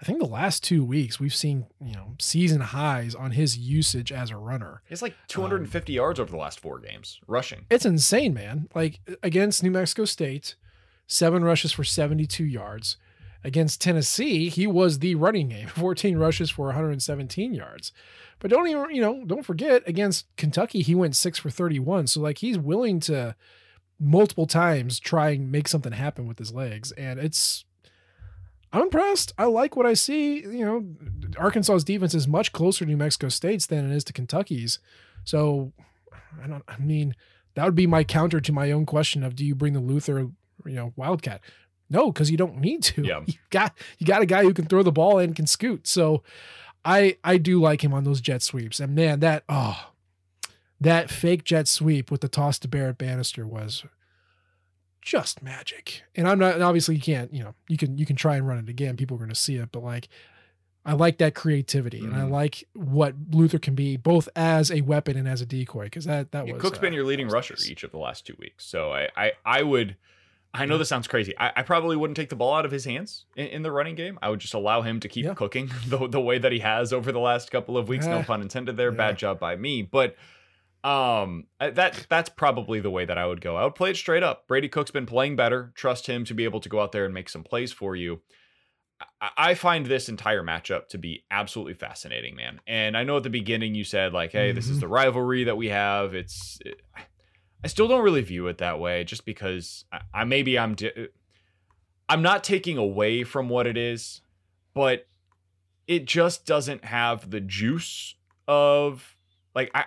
[0.03, 4.11] I think the last two weeks we've seen you know season highs on his usage
[4.11, 4.81] as a runner.
[4.85, 7.65] He's like 250 um, yards over the last four games rushing.
[7.69, 8.67] It's insane, man.
[8.75, 10.55] Like against New Mexico State,
[11.07, 12.97] seven rushes for 72 yards.
[13.45, 17.93] Against Tennessee, he was the running game, 14 rushes for 117 yards.
[18.39, 22.07] But don't even, you know, don't forget against Kentucky, he went six for 31.
[22.07, 23.37] So like he's willing to
[24.01, 26.91] multiple times try and make something happen with his legs.
[26.91, 27.63] And it's
[28.73, 29.33] I'm impressed.
[29.38, 30.41] I like what I see.
[30.41, 30.86] You know,
[31.38, 34.79] Arkansas's defense is much closer to New Mexico State's than it is to Kentucky's.
[35.23, 35.71] So
[36.43, 37.15] I don't I mean,
[37.53, 40.19] that would be my counter to my own question of do you bring the Luther,
[40.65, 41.41] you know, Wildcat?
[41.89, 43.03] No, because you don't need to.
[43.03, 43.21] Yeah.
[43.28, 45.86] You got you got a guy who can throw the ball and can scoot.
[45.86, 46.24] So
[46.84, 48.80] I I do like him on those jet sweeps.
[48.80, 49.91] And man, that oh
[50.82, 53.86] that fake jet sweep with the toss to Barrett Bannister was
[55.04, 56.04] just magic.
[56.16, 58.47] And I'm not and obviously you can't, you know, you can you can try and
[58.47, 58.95] run it again.
[58.97, 60.08] People are gonna see it, but like
[60.86, 62.32] I like that creativity and I Mhm.
[62.32, 66.32] like what Luther can be both as a weapon and as a decoy because that
[66.32, 67.70] that Yeah, was Cook's been uh, your leading rusher nice.
[67.70, 68.66] each of the last two weeks.
[68.66, 69.97] So I, I I would
[70.56, 71.34] I know this sounds crazy.
[71.39, 73.95] I, I, probably wouldn't take the ball out of his hands in, in, the running
[73.95, 74.20] game.
[74.22, 75.34] I would just allow him to keep yeah.
[75.34, 78.06] cooking the, the way that he has over the last couple of weeks.
[78.06, 78.91] No pun intended there.
[78.91, 78.97] Yeah.
[78.97, 79.82] Bad job by me.
[79.82, 80.16] But
[80.84, 83.55] um, that that's probably the way that I would go.
[83.55, 84.47] I would play it straight up.
[84.47, 85.71] Brady Cook's been playing better.
[85.75, 88.21] Trust him to be able to go out there and make some plays for you.
[89.21, 92.59] I, I find this entire matchup to be absolutely fascinating, man.
[92.67, 94.55] And I know at the beginning you said like, "Hey, mm-hmm.
[94.55, 94.81] this is mm-hmm.
[94.81, 96.81] the rivalry that we have." It's it,
[97.63, 101.07] I still don't really view it that way, just because I, I maybe I'm di-
[102.09, 104.21] I'm not taking away from what it is,
[104.73, 105.07] but
[105.88, 108.15] it just doesn't have the juice
[108.49, 109.15] of
[109.55, 109.86] like I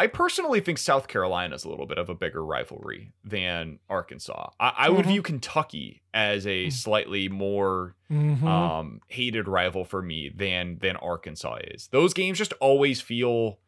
[0.00, 4.48] I personally think South Carolina is a little bit of a bigger rivalry than Arkansas.
[4.58, 5.10] I, I would mm-hmm.
[5.10, 6.72] view Kentucky as a mm.
[6.72, 8.46] slightly more mm-hmm.
[8.46, 11.88] um, hated rival for me than than Arkansas is.
[11.88, 13.58] Those games just always feel,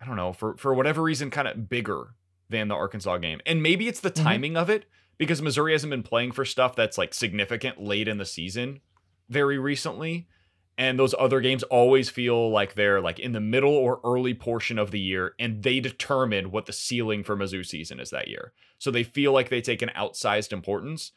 [0.00, 2.16] I don't know, for for whatever reason, kind of bigger
[2.48, 3.40] than the Arkansas game.
[3.46, 4.24] And maybe it's the mm-hmm.
[4.24, 4.86] timing of it
[5.16, 8.80] because Missouri hasn't been playing for stuff that's like significant late in the season
[9.28, 10.26] very recently
[10.78, 14.78] and those other games always feel like they're like in the middle or early portion
[14.78, 18.52] of the year and they determine what the ceiling for Mizzou season is that year.
[18.78, 21.12] So they feel like they take an outsized importance.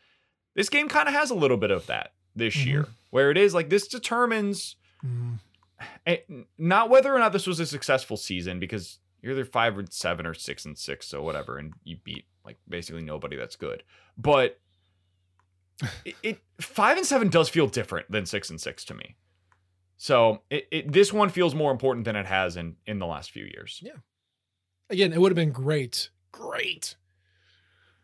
[0.55, 2.69] This game kind of has a little bit of that this mm-hmm.
[2.69, 4.75] year where it is like this determines
[5.05, 5.39] mm.
[6.57, 10.25] not whether or not this was a successful season because you're either 5 or 7
[10.25, 13.83] or 6 and 6 so whatever and you beat like basically nobody that's good.
[14.17, 14.59] But
[16.05, 19.15] it, it 5 and 7 does feel different than 6 and 6 to me.
[20.05, 23.31] So it, it, this one feels more important than it has in in the last
[23.31, 23.79] few years.
[23.81, 23.95] Yeah.
[24.87, 26.95] Again, it would have been great, great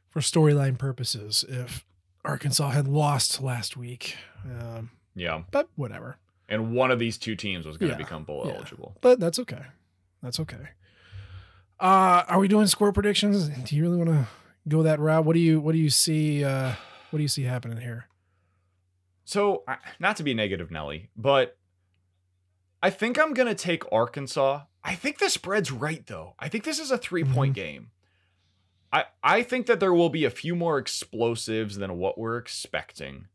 [0.09, 1.85] for storyline purposes if
[2.25, 4.17] Arkansas had lost last week.
[4.43, 5.43] Um, yeah.
[5.51, 6.17] But whatever.
[6.49, 8.55] And one of these two teams was going to yeah, become bowl yeah.
[8.55, 8.97] eligible.
[9.01, 9.61] But that's okay.
[10.23, 10.69] That's okay.
[11.79, 13.47] Uh, are we doing score predictions?
[13.47, 14.27] Do you really want to
[14.67, 15.23] go that route?
[15.23, 16.43] What do you What do you see?
[16.43, 16.73] Uh,
[17.11, 18.07] what do you see happening here?
[19.23, 19.63] So,
[19.99, 21.57] not to be negative, Nelly, but
[22.81, 24.63] I think I'm going to take Arkansas.
[24.83, 26.35] I think the spread's right, though.
[26.39, 27.63] I think this is a three point mm-hmm.
[27.63, 27.91] game.
[28.91, 33.27] I, I think that there will be a few more explosives than what we're expecting.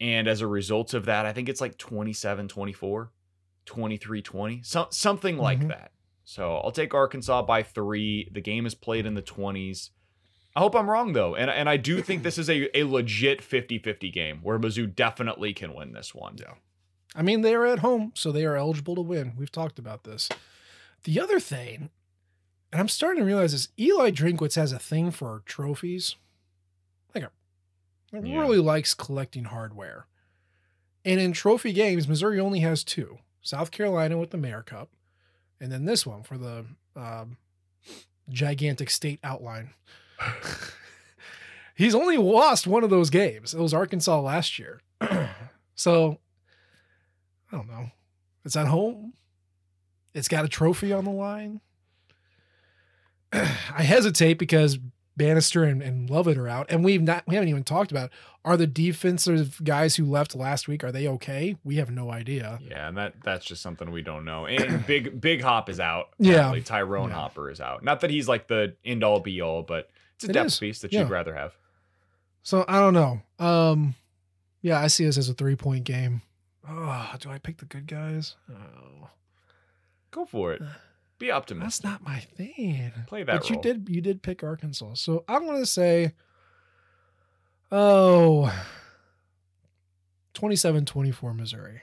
[0.00, 3.12] And as a result of that, I think it's like 27 24,
[3.64, 5.42] 23 20, so, something mm-hmm.
[5.42, 5.92] like that.
[6.24, 8.28] So I'll take Arkansas by three.
[8.32, 9.90] The game is played in the 20s.
[10.56, 11.36] I hope I'm wrong, though.
[11.36, 14.92] And, and I do think this is a, a legit 50 50 game where Mizzou
[14.92, 16.36] definitely can win this one.
[16.38, 16.54] Yeah.
[17.16, 19.32] I mean, they are at home, so they are eligible to win.
[19.38, 20.28] We've talked about this.
[21.04, 21.88] The other thing,
[22.70, 26.16] and I'm starting to realize is Eli Drinkwitz has a thing for trophies.
[27.14, 27.30] Like, a,
[28.12, 28.38] yeah.
[28.38, 30.06] really likes collecting hardware.
[31.06, 34.90] And in trophy games, Missouri only has two South Carolina with the Mayor Cup,
[35.58, 37.38] and then this one for the um,
[38.28, 39.70] gigantic state outline.
[41.74, 43.54] He's only lost one of those games.
[43.54, 44.80] It was Arkansas last year.
[45.74, 46.18] so
[47.52, 47.90] I don't know.
[48.44, 49.12] It's at home.
[50.14, 51.60] It's got a trophy on the line.
[53.32, 54.78] I hesitate because
[55.16, 58.10] Bannister and, and Lovett are out, and we've not we haven't even talked about
[58.44, 61.56] are the defensive guys who left last week are they okay?
[61.64, 62.58] We have no idea.
[62.62, 64.46] Yeah, and that that's just something we don't know.
[64.46, 66.10] And big Big Hop is out.
[66.18, 67.14] Yeah, Tyrone yeah.
[67.14, 67.82] Hopper is out.
[67.82, 70.58] Not that he's like the end all be all, but it's a it depth is.
[70.58, 71.00] piece that yeah.
[71.00, 71.56] you'd rather have.
[72.42, 73.22] So I don't know.
[73.38, 73.94] Um,
[74.60, 76.20] yeah, I see this as a three point game.
[76.68, 78.36] Oh, do I pick the good guys?
[78.50, 79.10] Oh.
[80.10, 80.62] Go for it.
[81.18, 81.82] Be optimistic.
[81.82, 82.92] That's not my thing.
[83.06, 83.32] Play that.
[83.32, 83.56] But role.
[83.56, 84.94] you did you did pick Arkansas.
[84.94, 86.12] So I'm gonna say
[87.72, 88.52] oh
[90.34, 91.80] 27-24 Missouri.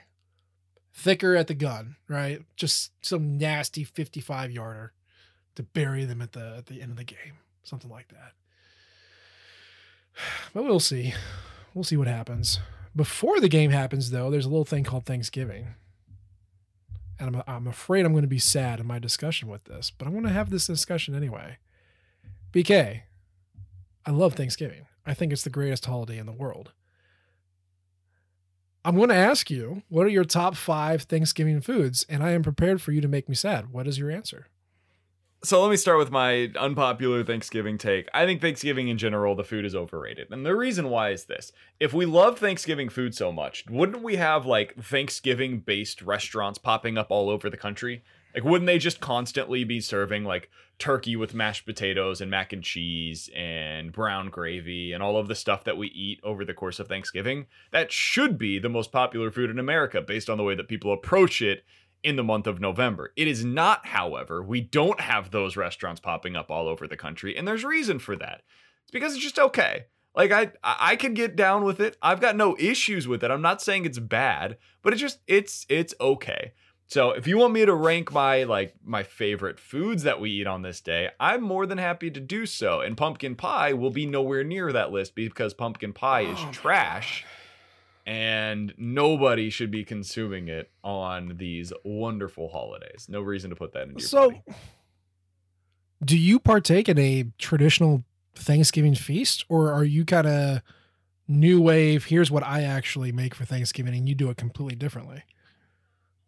[0.92, 2.42] Thicker at the gun, right?
[2.54, 4.92] Just some nasty 55 yarder
[5.56, 7.38] to bury them at the at the end of the game.
[7.64, 8.32] Something like that.
[10.54, 11.12] But we'll see.
[11.74, 12.60] We'll see what happens.
[12.96, 15.74] Before the game happens, though, there's a little thing called Thanksgiving.
[17.18, 20.06] And I'm, I'm afraid I'm going to be sad in my discussion with this, but
[20.06, 21.58] I'm going to have this discussion anyway.
[22.52, 23.02] BK,
[24.06, 24.86] I love Thanksgiving.
[25.06, 26.72] I think it's the greatest holiday in the world.
[28.84, 32.04] I'm going to ask you, what are your top five Thanksgiving foods?
[32.08, 33.72] And I am prepared for you to make me sad.
[33.72, 34.48] What is your answer?
[35.44, 38.08] So let me start with my unpopular Thanksgiving take.
[38.14, 40.28] I think Thanksgiving in general, the food is overrated.
[40.30, 41.52] And the reason why is this.
[41.78, 46.96] If we love Thanksgiving food so much, wouldn't we have like Thanksgiving based restaurants popping
[46.96, 48.02] up all over the country?
[48.34, 52.64] Like, wouldn't they just constantly be serving like turkey with mashed potatoes and mac and
[52.64, 56.80] cheese and brown gravy and all of the stuff that we eat over the course
[56.80, 57.48] of Thanksgiving?
[57.70, 60.94] That should be the most popular food in America based on the way that people
[60.94, 61.64] approach it
[62.04, 63.12] in the month of November.
[63.16, 67.36] It is not, however, we don't have those restaurants popping up all over the country,
[67.36, 68.42] and there's reason for that.
[68.82, 69.86] It's because it's just okay.
[70.14, 71.96] Like I I can get down with it.
[72.00, 73.32] I've got no issues with it.
[73.32, 76.52] I'm not saying it's bad, but it's just it's it's okay.
[76.86, 80.46] So if you want me to rank my like my favorite foods that we eat
[80.46, 82.80] on this day, I'm more than happy to do so.
[82.80, 87.24] And pumpkin pie will be nowhere near that list because pumpkin pie is Oh trash
[88.06, 93.06] and nobody should be consuming it on these wonderful holidays.
[93.08, 94.42] No reason to put that in your So, body.
[96.04, 100.60] do you partake in a traditional Thanksgiving feast, or are you kind of
[101.28, 102.06] new wave?
[102.06, 105.22] Here's what I actually make for Thanksgiving, and you do it completely differently.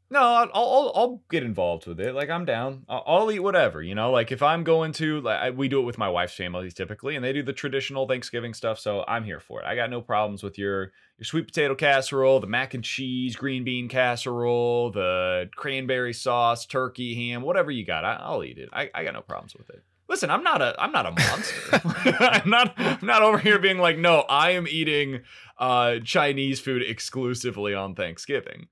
[0.09, 2.15] No, I'll, I'll I'll get involved with it.
[2.15, 2.85] Like I'm down.
[2.89, 3.83] I'll, I'll eat whatever.
[3.83, 6.35] You know, like if I'm going to like I- we do it with my wife's
[6.35, 8.79] families typically, and they do the traditional Thanksgiving stuff.
[8.79, 9.67] So I'm here for it.
[9.67, 13.65] I got no problems with your your sweet potato casserole, the mac and cheese, green
[13.65, 18.05] bean casserole, the cranberry sauce, turkey, ham, whatever you got.
[18.05, 18.69] I, I'll eat it.
[18.73, 19.83] I, I got no problems with it.
[20.09, 21.81] Listen, I'm not a I'm not a monster.
[22.21, 25.23] I'm not I'm not over here being like, no, I am eating
[25.59, 28.69] uh Chinese food exclusively on Thanksgiving.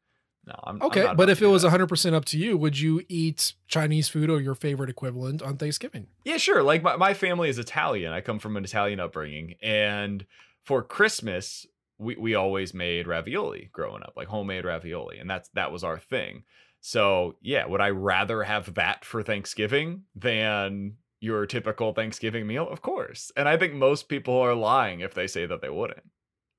[0.47, 3.03] No, I'm I'm Okay, not but if it was 100% up to you, would you
[3.09, 6.09] eat Chinese food or your favorite equivalent on Thanksgiving?
[6.25, 6.63] Yeah, sure.
[6.63, 8.13] Like my, my family is Italian.
[8.13, 9.55] I come from an Italian upbringing.
[9.63, 10.27] And
[10.65, 11.67] for Christmas,
[11.99, 15.19] we, we always made ravioli growing up, like homemade ravioli.
[15.19, 16.45] And that's that was our thing.
[16.81, 22.69] So yeah, would I rather have that for Thanksgiving than your typical Thanksgiving meal?
[22.69, 23.33] Of course.
[23.35, 26.03] And I think most people are lying if they say that they wouldn't.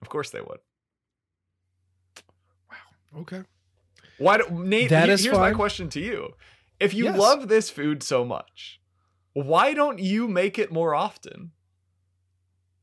[0.02, 0.60] Of course they would.
[2.72, 3.22] Wow.
[3.22, 3.44] Okay.
[4.18, 4.90] Why do Nate?
[4.90, 6.34] That here's my question to you:
[6.80, 7.18] If you Yes.
[7.18, 8.80] love this food so much,
[9.34, 11.52] why don't you make it more often?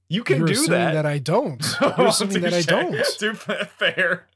[0.09, 0.93] You can You're do assuming that.
[0.95, 1.64] that I don't.
[1.80, 2.95] You're assuming that I don't.
[3.18, 4.26] Too fair.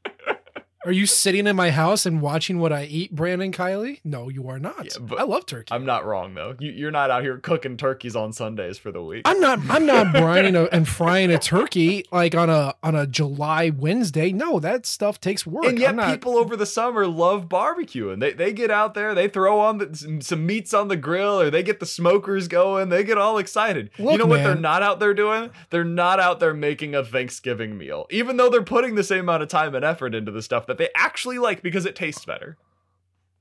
[0.87, 3.99] Are you sitting in my house and watching what I eat, Brandon Kiley?
[4.05, 4.84] No, you are not.
[4.84, 5.74] Yeah, but- I love turkey.
[5.74, 6.55] I'm not wrong though.
[6.61, 9.22] You, you're not out here cooking turkeys on Sundays for the week.
[9.24, 9.59] I'm not.
[9.68, 14.30] I'm not brining a, and frying a turkey like on a on a July Wednesday.
[14.30, 15.64] No, that stuff takes work.
[15.64, 18.20] and yet not, people over the summer love barbecuing.
[18.20, 21.41] They they get out there, they throw on the, some, some meats on the grill,
[21.41, 22.91] or they get the smokers going.
[22.91, 23.91] They get all excited.
[23.99, 25.51] you know what they're not out there doing?
[25.70, 29.43] They're not out there making a Thanksgiving meal, even though they're putting the same amount
[29.43, 32.56] of time and effort into the stuff that they actually like because it tastes better.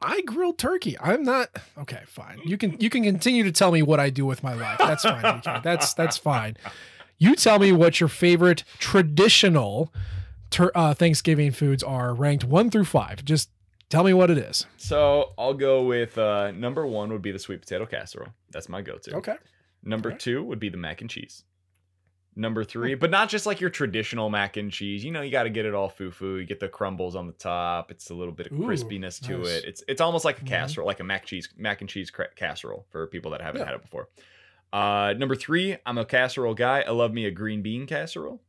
[0.01, 0.97] I grilled turkey.
[0.99, 2.01] I'm not okay.
[2.05, 2.41] Fine.
[2.45, 4.77] You can you can continue to tell me what I do with my life.
[4.77, 5.41] That's fine.
[5.63, 6.57] That's that's fine.
[7.17, 9.93] You tell me what your favorite traditional
[10.49, 13.23] tur- uh, Thanksgiving foods are, ranked one through five.
[13.23, 13.49] Just
[13.89, 14.65] tell me what it is.
[14.77, 18.33] So I'll go with uh, number one would be the sweet potato casserole.
[18.51, 19.15] That's my go-to.
[19.15, 19.36] Okay.
[19.83, 21.43] Number two would be the mac and cheese.
[22.38, 25.05] Number three, but not just like your traditional mac and cheese.
[25.05, 26.36] You know, you got to get it all foo-foo.
[26.39, 27.91] You get the crumbles on the top.
[27.91, 29.47] It's a little bit of Ooh, crispiness to nice.
[29.47, 29.63] it.
[29.65, 30.47] It's it's almost like a Mhm.
[30.47, 33.67] casserole, like a mac cheese mac and cheese cra- casserole for people that haven't Yeah.
[33.67, 34.09] had it before.
[34.73, 36.81] Uh, number three, I'm a casserole guy.
[36.81, 38.41] I love me a green bean casserole.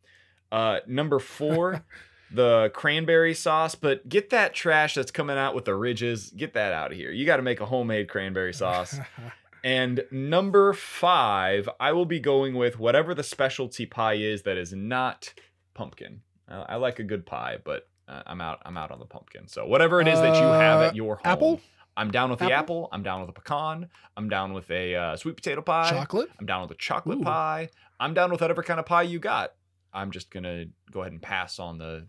[0.50, 1.84] Uh, number four,
[2.32, 6.30] the cranberry sauce, but get that trash that's coming out with the ridges.
[6.30, 7.12] Get that out of here.
[7.12, 8.98] You got to make a homemade cranberry sauce.
[9.66, 14.72] And number five, I will be going with whatever the specialty pie is that is
[14.72, 15.34] not
[15.74, 16.20] pumpkin.
[16.48, 18.60] I, I like a good pie, but uh, I'm out.
[18.64, 19.48] I'm out on the pumpkin.
[19.48, 21.60] So whatever it is that you have Uh, at your home, apple?
[21.96, 22.54] I'm down with the Apple?
[22.84, 22.88] apple.
[22.92, 23.88] I'm down with a pecan.
[24.16, 25.90] I'm down with a uh, sweet potato pie.
[25.90, 26.28] Chocolate?
[26.38, 27.24] I'm down with a chocolate Ooh.
[27.24, 27.70] pie.
[27.98, 29.54] I'm down with whatever kind of pie you got.
[29.92, 32.06] I'm just gonna go ahead and pass on the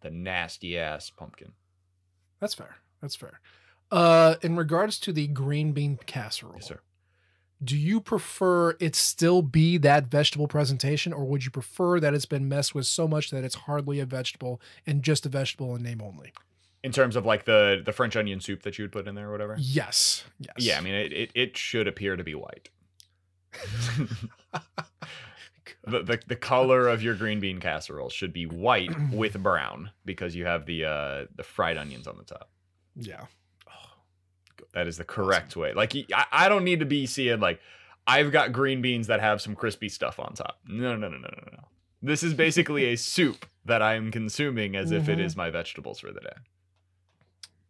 [0.00, 1.52] the nasty ass pumpkin.
[2.40, 2.76] That's fair.
[3.02, 3.40] That's fair.
[3.90, 6.80] Uh, in regards to the green bean casserole, Yes, sir.
[7.62, 12.26] Do you prefer it still be that vegetable presentation, or would you prefer that it's
[12.26, 15.82] been messed with so much that it's hardly a vegetable and just a vegetable in
[15.82, 16.32] name only?
[16.82, 19.28] In terms of like the the French onion soup that you would put in there
[19.28, 19.56] or whatever.
[19.58, 20.24] Yes.
[20.38, 20.54] Yes.
[20.58, 22.68] Yeah, I mean it, it, it should appear to be white.
[25.86, 30.34] the, the the color of your green bean casserole should be white with brown because
[30.34, 32.50] you have the uh the fried onions on the top.
[32.96, 33.26] Yeah.
[34.72, 35.72] That is the correct way.
[35.72, 37.60] Like I, I don't need to be seeing like
[38.06, 40.58] I've got green beans that have some crispy stuff on top.
[40.68, 41.64] No, no, no, no, no, no.
[42.02, 45.24] This is basically a soup that I'm consuming as if it Mhm.
[45.24, 46.36] is my vegetables for the day.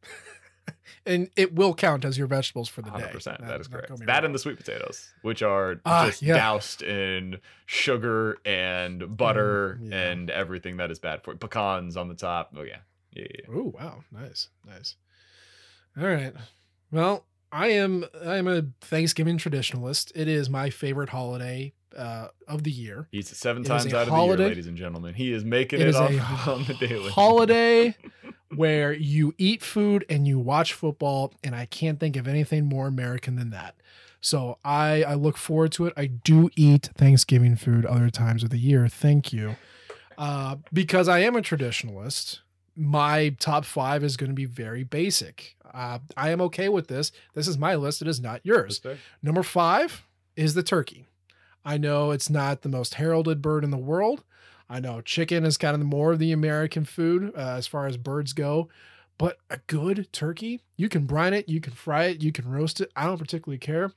[1.06, 3.10] And it will count as your vegetables for the day.
[3.12, 3.24] 100%.
[3.24, 3.88] That Not- is correct.
[3.98, 4.24] That wrong.
[4.24, 6.34] and the sweet potatoes, which are Ah, just yeah.
[6.34, 10.10] doused in sugar and butter Mm, yeah.
[10.10, 11.38] and everything that is bad for you.
[11.38, 12.52] Pecans on the top.
[12.56, 12.62] Oh.
[12.62, 12.78] Yeah,
[13.12, 13.44] yeah, yeah.
[13.54, 14.94] Oh wow, nice, nice.
[16.00, 16.32] All right.
[16.94, 20.12] Well, I am I am a Thanksgiving traditionalist.
[20.14, 23.08] It is my favorite holiday uh, of the year.
[23.10, 25.14] He eats it seven times out of holiday- the year, ladies and gentlemen.
[25.14, 27.10] He is making It it, is a on the daily.
[27.10, 27.96] holiday
[28.54, 32.86] where you eat food and you watch football, and I can't think of anything more
[32.86, 33.74] American than that.
[34.20, 35.94] So I I look forward to it.
[35.96, 38.86] I do eat Thanksgiving food other times of the year.
[38.86, 39.56] Thank you,
[40.16, 42.38] uh, because I am a traditionalist.
[42.76, 45.56] My top five is going to be very basic.
[45.72, 47.12] Uh, I am okay with this.
[47.34, 48.02] This is my list.
[48.02, 48.80] It is not yours.
[49.22, 50.06] Number five
[50.36, 51.06] is the turkey.
[51.64, 54.22] I know it's not the most heralded bird in the world.
[54.68, 57.96] I know chicken is kind of more of the American food uh, as far as
[57.96, 58.68] birds go,
[59.18, 62.80] but a good turkey, you can brine it, you can fry it, you can roast
[62.80, 62.90] it.
[62.96, 63.92] I don't particularly care.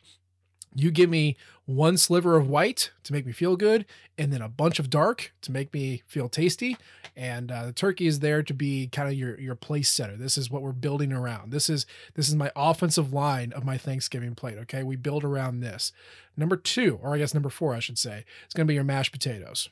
[0.76, 3.86] You give me one sliver of white to make me feel good,
[4.18, 6.78] and then a bunch of dark to make me feel tasty.
[7.15, 10.15] And uh, the turkey is there to be kind of your your place setter.
[10.15, 11.51] This is what we're building around.
[11.51, 14.57] This is this is my offensive line of my Thanksgiving plate.
[14.59, 15.91] Okay, we build around this.
[16.36, 18.84] Number two, or I guess number four, I should say, it's going to be your
[18.84, 19.70] mashed potatoes.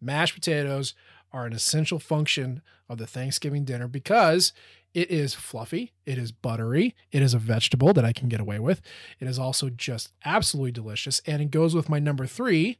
[0.00, 0.94] Mashed potatoes
[1.32, 4.52] are an essential function of the Thanksgiving dinner because
[4.94, 8.58] it is fluffy, it is buttery, it is a vegetable that I can get away
[8.58, 8.80] with.
[9.20, 12.78] It is also just absolutely delicious, and it goes with my number three,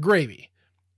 [0.00, 0.50] gravy.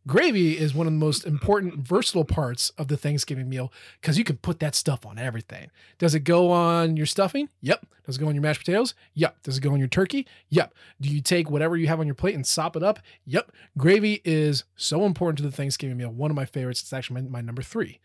[0.07, 4.25] Gravy is one of the most important, versatile parts of the Thanksgiving meal because you
[4.25, 5.71] can put that stuff on everything.
[5.99, 7.51] Does it go on your stuffing?
[7.61, 7.87] Yep.
[8.07, 8.95] Does it go on your mashed potatoes?
[9.13, 9.43] Yep.
[9.43, 10.27] Does it go on your turkey?
[10.49, 10.73] Yep.
[11.03, 12.99] Do you take whatever you have on your plate and sop it up?
[13.27, 13.53] Yep.
[13.77, 16.11] Gravy is so important to the Thanksgiving meal.
[16.11, 16.81] One of my favorites.
[16.81, 18.01] It's actually my, my number three.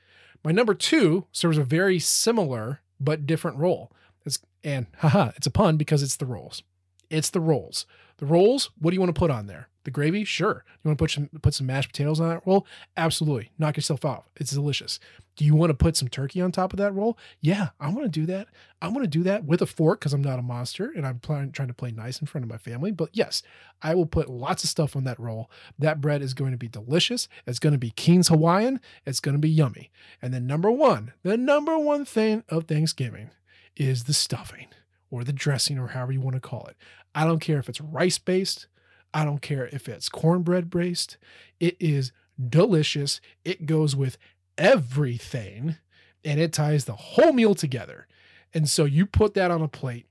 [0.45, 3.91] My number two serves a very similar but different role.
[4.25, 6.61] It's, and haha, it's a pun because it's the rolls.
[7.09, 7.87] It's the rolls.
[8.17, 9.69] The rolls, what do you want to put on there?
[9.85, 10.23] The gravy?
[10.23, 10.65] Sure.
[10.67, 12.67] You want to put some put some mashed potatoes on that roll?
[12.97, 13.51] Absolutely.
[13.57, 14.25] Knock yourself out.
[14.35, 14.99] It's delicious.
[15.35, 17.17] Do you want to put some turkey on top of that roll?
[17.39, 18.47] Yeah, I want to do that.
[18.81, 21.19] I want to do that with a fork because I'm not a monster and I'm
[21.19, 22.91] playing, trying to play nice in front of my family.
[22.91, 23.43] But yes,
[23.81, 25.51] I will put lots of stuff on that roll.
[25.77, 27.27] That bread is going to be delicious.
[27.45, 28.79] It's going to be King's Hawaiian.
[29.05, 29.91] It's going to be yummy.
[30.21, 33.29] And then number one, the number one thing of Thanksgiving
[33.75, 34.67] is the stuffing
[35.11, 36.75] or the dressing or however you want to call it.
[37.13, 38.67] I don't care if it's rice based.
[39.15, 41.15] I don't care if it's cornbread based.
[41.61, 42.11] It is
[42.49, 43.21] delicious.
[43.45, 44.17] It goes with
[44.57, 45.77] everything
[46.25, 48.07] and it ties the whole meal together.
[48.53, 50.05] And so you put that on a plate,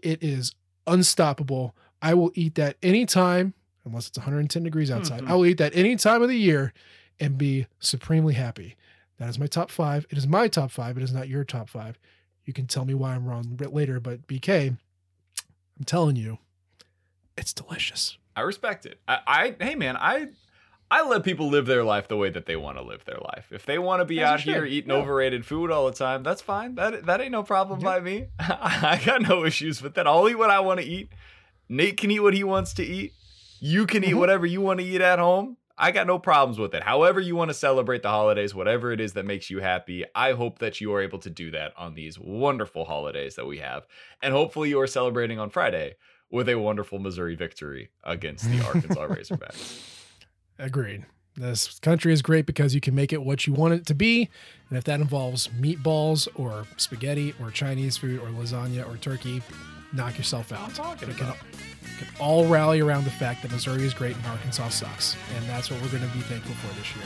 [0.00, 0.54] it is
[0.86, 1.74] unstoppable.
[2.00, 5.22] I will eat that anytime, unless it's 110 degrees outside.
[5.22, 5.32] Mm-hmm.
[5.32, 6.72] I will eat that any time of the year
[7.18, 8.76] and be supremely happy.
[9.18, 10.06] That is my top five.
[10.08, 10.96] It is my top five.
[10.96, 11.98] It is not your top five.
[12.44, 16.38] You can tell me why I'm wrong later, but BK, I'm telling you,
[17.36, 18.18] it's delicious.
[18.36, 19.00] I respect it.
[19.08, 20.26] I, I hey man, I
[20.90, 23.48] I let people live their life the way that they want to live their life.
[23.50, 24.98] If they want to be As out here eating yeah.
[24.98, 26.74] overrated food all the time, that's fine.
[26.76, 28.26] That that ain't no problem by me.
[28.38, 30.06] I got no issues with that.
[30.06, 31.08] I'll eat what I want to eat.
[31.68, 33.12] Nate can eat what he wants to eat.
[33.58, 34.18] You can eat Mm-hmm.
[34.18, 35.56] whatever you want to eat at home.
[35.78, 36.82] I got no problems with it.
[36.84, 40.32] However, you want to celebrate the holidays, whatever it is that makes you happy, I
[40.32, 43.86] hope that you are able to do that on these wonderful holidays that we have.
[44.22, 45.96] And hopefully, you are celebrating on Friday
[46.30, 49.80] with a wonderful Missouri victory against the Arkansas Razorbacks.
[50.58, 51.04] Agreed.
[51.36, 54.30] This country is great because you can make it what you want it to be.
[54.70, 59.42] And if that involves meatballs or spaghetti or Chinese food or lasagna or turkey,
[59.92, 60.74] knock yourself out.
[60.74, 61.32] talking we can,
[61.98, 65.16] can all rally around the fact that Missouri is great and Arkansas sucks.
[65.36, 67.04] And that's what we're going to be thankful for this year.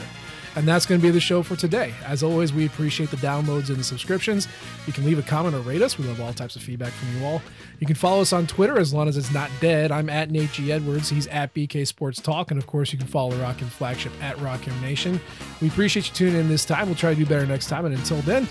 [0.57, 1.94] And that's going to be the show for today.
[2.05, 4.48] As always, we appreciate the downloads and the subscriptions.
[4.86, 5.98] You can leave a comment or rate us.
[5.98, 7.40] We love all types of feedback from you all.
[7.78, 9.92] You can follow us on Twitter as long as it's not dead.
[9.92, 10.72] I'm at Nate G.
[10.72, 11.09] Edwards.
[11.09, 12.51] He's at BK Sports Talk.
[12.51, 15.20] And of course, you can follow Rock and Flagship at Rock M Nation.
[15.61, 16.86] We appreciate you tuning in this time.
[16.86, 17.84] We'll try to do better next time.
[17.84, 18.48] And until then,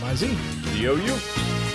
[0.00, 0.22] MIZ.
[0.80, 1.16] Yo, you.
[1.16, 1.71] Burn